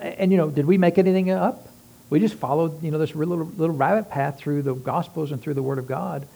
[0.00, 1.68] and you know, did we make anything up?
[2.08, 5.54] We just followed you know this little little rabbit path through the Gospels and through
[5.54, 6.26] the Word of God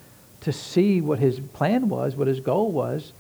[0.43, 3.15] to see what His plan was, what His goal was,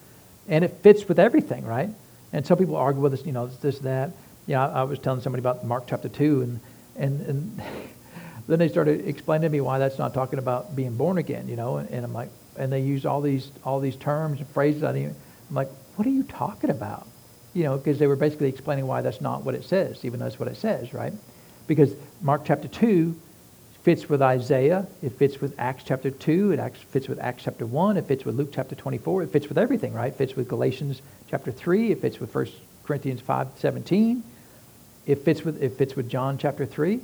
[0.46, 1.88] and it fits with everything, right?
[2.34, 4.10] And some people argue with us, you know, this, that.
[4.46, 6.60] You know, I, I was telling somebody about Mark chapter two, and
[6.96, 7.62] and and
[8.48, 11.56] then they started explaining to me why that's not talking about being born again, you
[11.56, 14.82] know, and, and I'm like, and they use all these all these terms and phrases.
[14.82, 15.14] I am
[15.50, 17.06] like, what are you talking about?
[17.54, 20.26] You know, because they were basically explaining why that's not what it says, even though
[20.26, 21.12] that's what it says, right?
[21.66, 23.16] Because Mark chapter two
[23.82, 27.96] fits with Isaiah, it fits with Acts chapter two, it fits with Acts chapter one,
[27.96, 30.12] it fits with Luke chapter twenty-four, it fits with everything, right?
[30.12, 34.22] It fits with Galatians chapter three, it fits with First Corinthians five seventeen,
[35.06, 37.00] it fits with it fits with John chapter three,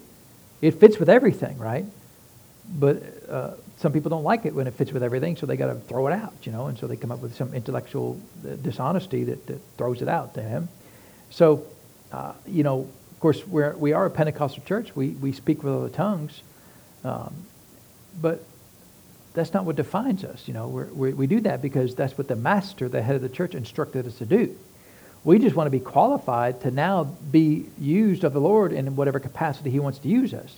[0.61, 1.85] it fits with everything, right?
[2.73, 5.73] But uh, some people don't like it when it fits with everything, so they got
[5.73, 8.55] to throw it out, you know, and so they come up with some intellectual uh,
[8.57, 10.69] dishonesty that, that throws it out to him.
[11.31, 11.67] So,
[12.13, 14.95] uh, you know, of course, we're, we are a Pentecostal church.
[14.95, 16.43] We, we speak with other tongues.
[17.03, 17.35] Um,
[18.21, 18.45] but
[19.33, 20.47] that's not what defines us.
[20.47, 23.29] You know, we we do that because that's what the master, the head of the
[23.29, 24.57] church, instructed us to do.
[25.23, 29.21] We just want to be qualified to now be used of the Lord in whatever
[29.21, 30.57] capacity He wants to use us.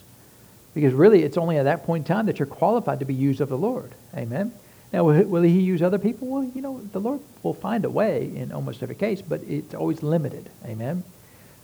[0.75, 3.41] Because really, it's only at that point in time that you're qualified to be used
[3.41, 3.93] of the Lord.
[4.17, 4.53] Amen.
[4.93, 6.29] Now, will he, use other people?
[6.29, 9.75] Well, you know, the Lord will find a way in almost every case, but it's
[9.75, 10.51] always limited.
[10.67, 11.03] Amen.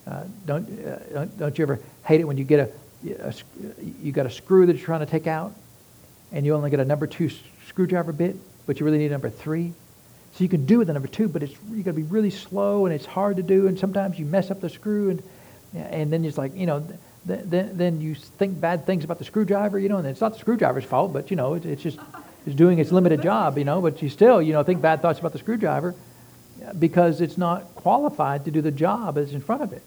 [0.07, 2.73] Uh, don't, uh, don't don't you ever hate it when you get
[3.05, 3.35] a, a
[4.03, 5.53] you got a screw that you're trying to take out,
[6.33, 7.31] and you only get a number two
[7.67, 8.37] screwdriver bit,
[8.67, 9.75] but you really need a number three.
[10.39, 12.87] So you can do the number two, but it's you got to be really slow
[12.87, 15.23] and it's hard to do, and sometimes you mess up the screw, and
[15.75, 16.87] and then it's like you know,
[17.27, 20.39] then then you think bad things about the screwdriver, you know, and it's not the
[20.39, 21.99] screwdriver's fault, but you know, it, it's just
[22.47, 25.19] it's doing its limited job, you know, but you still you know think bad thoughts
[25.19, 25.93] about the screwdriver
[26.79, 29.83] because it's not qualified to do the job that's in front of it.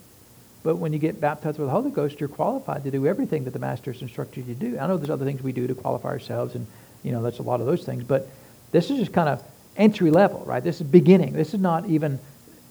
[0.64, 3.52] But when you get baptized with the Holy Ghost, you're qualified to do everything that
[3.52, 4.80] the Master has instructed you to do.
[4.80, 6.68] I know there's other things we do to qualify ourselves, and
[7.04, 8.04] you know that's a lot of those things.
[8.04, 8.28] But
[8.74, 9.41] this is just kind of
[9.78, 10.64] entry level, right?
[10.64, 11.34] This is beginning.
[11.34, 12.20] This is not even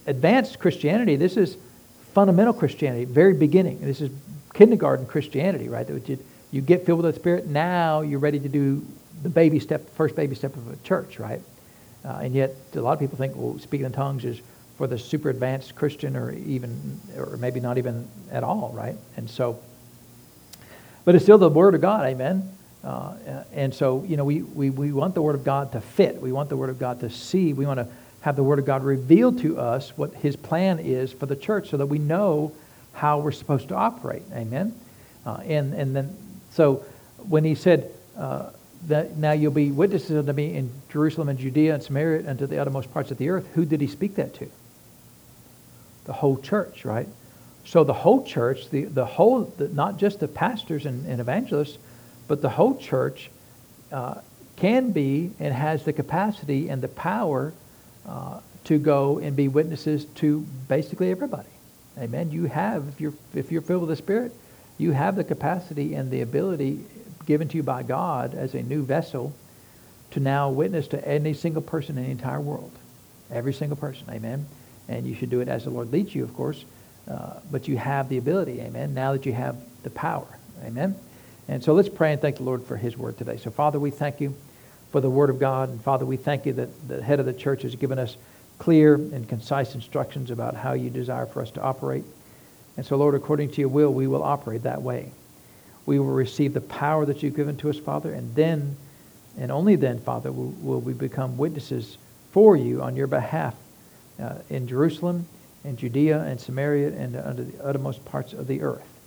[0.07, 1.17] advanced Christianity.
[1.17, 1.57] This is
[2.15, 3.81] fundamental Christianity, very beginning.
[3.81, 4.11] This is
[4.55, 5.87] kindergarten Christianity, right?
[5.87, 6.19] That you,
[6.51, 7.47] you get filled with the Spirit.
[7.47, 8.85] Now you're ready to do
[9.23, 11.41] the baby step, first baby step of a church, right?
[12.05, 14.41] Uh, and yet, a lot of people think, well, speaking in tongues is
[14.79, 18.97] for the super advanced Christian or even, or maybe not even at all, right?
[19.17, 19.59] And so,
[21.05, 22.51] but it's still the Word of God, amen?
[22.83, 26.21] Uh, and so, you know, we, we, we want the Word of God to fit.
[26.21, 27.53] We want the Word of God to see.
[27.53, 27.89] We want to
[28.23, 31.71] have the Word of God reveal to us what His plan is for the church
[31.71, 32.53] so that we know
[32.93, 34.23] how we're supposed to operate.
[34.33, 34.75] Amen?
[35.27, 36.17] Uh, and, and then,
[36.53, 36.85] so
[37.29, 38.51] when He said, uh,
[38.89, 42.47] that now you'll be witnesses unto me in Jerusalem and Judea and Samaria and to
[42.47, 44.51] the uttermost parts of the earth, who did He speak that to?
[46.11, 47.09] the whole church, right?
[47.65, 51.79] So the whole church, the, the whole, the, not just the pastors and, and, evangelists,
[52.31, 53.29] but the whole church
[53.91, 54.21] uh,
[54.55, 57.53] can be and has the capacity and the power
[58.07, 61.49] uh, to go and be witnesses to basically everybody.
[61.99, 62.31] Amen.
[62.31, 64.33] You have, if you're, if you're filled with the Spirit,
[64.79, 66.85] you have the capacity and the ability
[67.27, 69.35] given to you by God as a new vessel
[70.13, 72.71] to now witness to any single person in the entire world.
[73.31, 74.07] Every single person.
[74.09, 74.47] Amen
[74.91, 76.65] and you should do it as the Lord leads you, of course.
[77.09, 80.27] Uh, but you have the ability, amen, now that you have the power,
[80.65, 80.95] amen.
[81.51, 83.37] And so let's pray and thank the Lord for his word today.
[83.37, 84.37] So, Father, we thank you
[84.93, 85.69] for the word of God.
[85.69, 88.17] And, Father, we thank you that the head of the church has given us
[88.61, 92.05] clear and concise instructions about how you desire for us to operate.
[92.77, 95.11] And so, Lord, according to your will, we will operate that way.
[95.87, 98.77] We will receive the power that you've given to us, Father, and then,
[99.37, 101.99] and only then, Father, will, we become witnesses
[102.31, 103.57] for you on your behalf
[104.23, 105.27] uh, in Jerusalem
[105.65, 109.00] and Judea and Samaria and under the uttermost parts of the earth.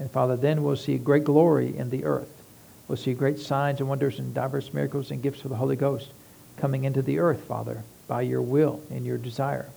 [0.00, 2.42] And Father, then we'll see great glory in the earth.
[2.88, 6.08] We'll see great signs and wonders and diverse miracles and gifts of the Holy Ghost
[6.56, 9.70] coming into the earth, Father, by your will and your desire.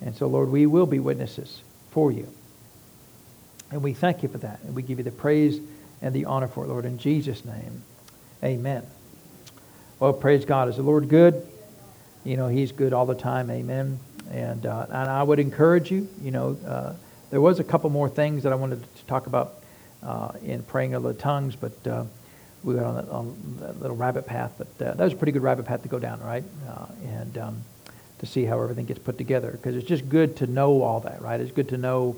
[0.00, 2.26] And so, Lord, we will be witnesses for you.
[3.70, 4.60] And we thank you for that.
[4.62, 5.60] And we give you the praise
[6.00, 7.82] and the honor for it, Lord, in Jesus' name.
[8.42, 8.86] Amen.
[10.00, 10.70] Well, praise God.
[10.70, 11.46] Is the Lord good?
[12.24, 13.50] you know, he's good all the time.
[13.50, 13.98] Amen.
[14.30, 16.92] And, uh, and I would encourage you, you know, uh,
[17.32, 19.54] there was a couple more things that I wanted to talk about
[20.02, 22.04] uh, in praying of the tongues, but uh,
[22.62, 24.52] we got on that, on that, little rabbit path.
[24.58, 26.44] But uh, that was a pretty good rabbit path to go down, right?
[26.68, 27.62] Uh, and um,
[28.18, 29.50] to see how everything gets put together.
[29.50, 31.40] Because it's just good to know all that, right?
[31.40, 32.16] It's good to know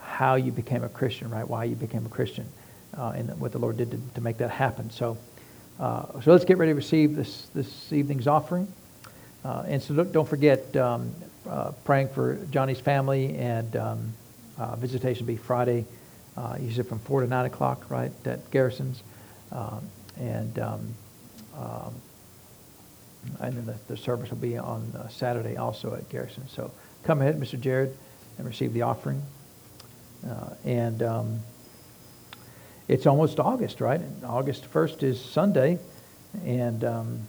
[0.00, 1.46] how you became a Christian, right?
[1.46, 2.46] Why you became a Christian,
[2.96, 4.88] and what the Lord did to, to make that happen.
[4.88, 5.18] So,
[5.78, 8.72] so let's get ready to receive this, this evening's offering.
[9.44, 11.14] Uh, and so don't, don't forget um,
[11.46, 14.14] uh, praying for Johnny's family and um,
[14.60, 15.86] uh, visitation will be Friday,
[16.36, 19.02] uh, usually from 4 to 9 o'clock, right, at Garrison's.
[19.50, 19.88] Um,
[20.18, 20.94] and um,
[21.56, 21.94] um,
[23.40, 26.48] and then the, the, service will be on uh, Saturday also at Garrison.
[26.48, 26.70] So
[27.04, 27.60] come ahead, Mr.
[27.60, 27.94] Jared,
[28.38, 29.22] and receive the offering.
[30.26, 31.40] Uh, and um,
[32.88, 34.00] it's almost August, right?
[34.00, 35.78] And August 1st is Sunday.
[36.44, 37.26] And um,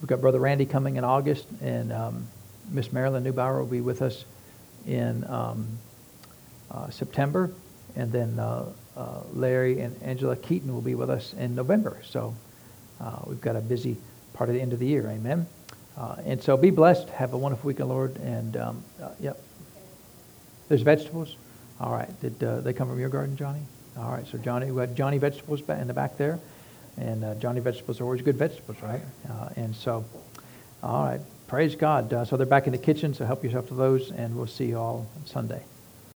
[0.00, 2.28] We've got Brother Randy coming in August, and um,
[2.70, 4.24] Miss Marilyn Neubauer will be with us
[4.86, 5.66] in um,
[6.70, 7.52] uh, September,
[7.94, 8.66] and then uh,
[8.96, 12.00] uh, Larry and Angela Keaton will be with us in November.
[12.04, 12.34] So
[13.00, 13.96] uh, we've got a busy
[14.34, 15.06] part of the end of the year.
[15.08, 15.46] Amen.
[15.96, 17.08] Uh, and so be blessed.
[17.10, 18.16] Have a wonderful weekend, Lord.
[18.16, 19.40] And um, uh, yep.
[20.68, 21.36] There's vegetables.
[21.80, 22.08] All right.
[22.20, 23.60] Did they come from your garden, Johnny?
[23.96, 24.26] All right.
[24.26, 26.38] So Johnny, we got Johnny vegetables in the back there.
[26.98, 29.02] And uh, Johnny vegetables are always good vegetables, right?
[29.28, 30.04] Uh, and so,
[30.82, 32.12] all right, praise God.
[32.12, 34.66] Uh, so they're back in the kitchen, so help yourself to those, and we'll see
[34.66, 35.62] you all Sunday.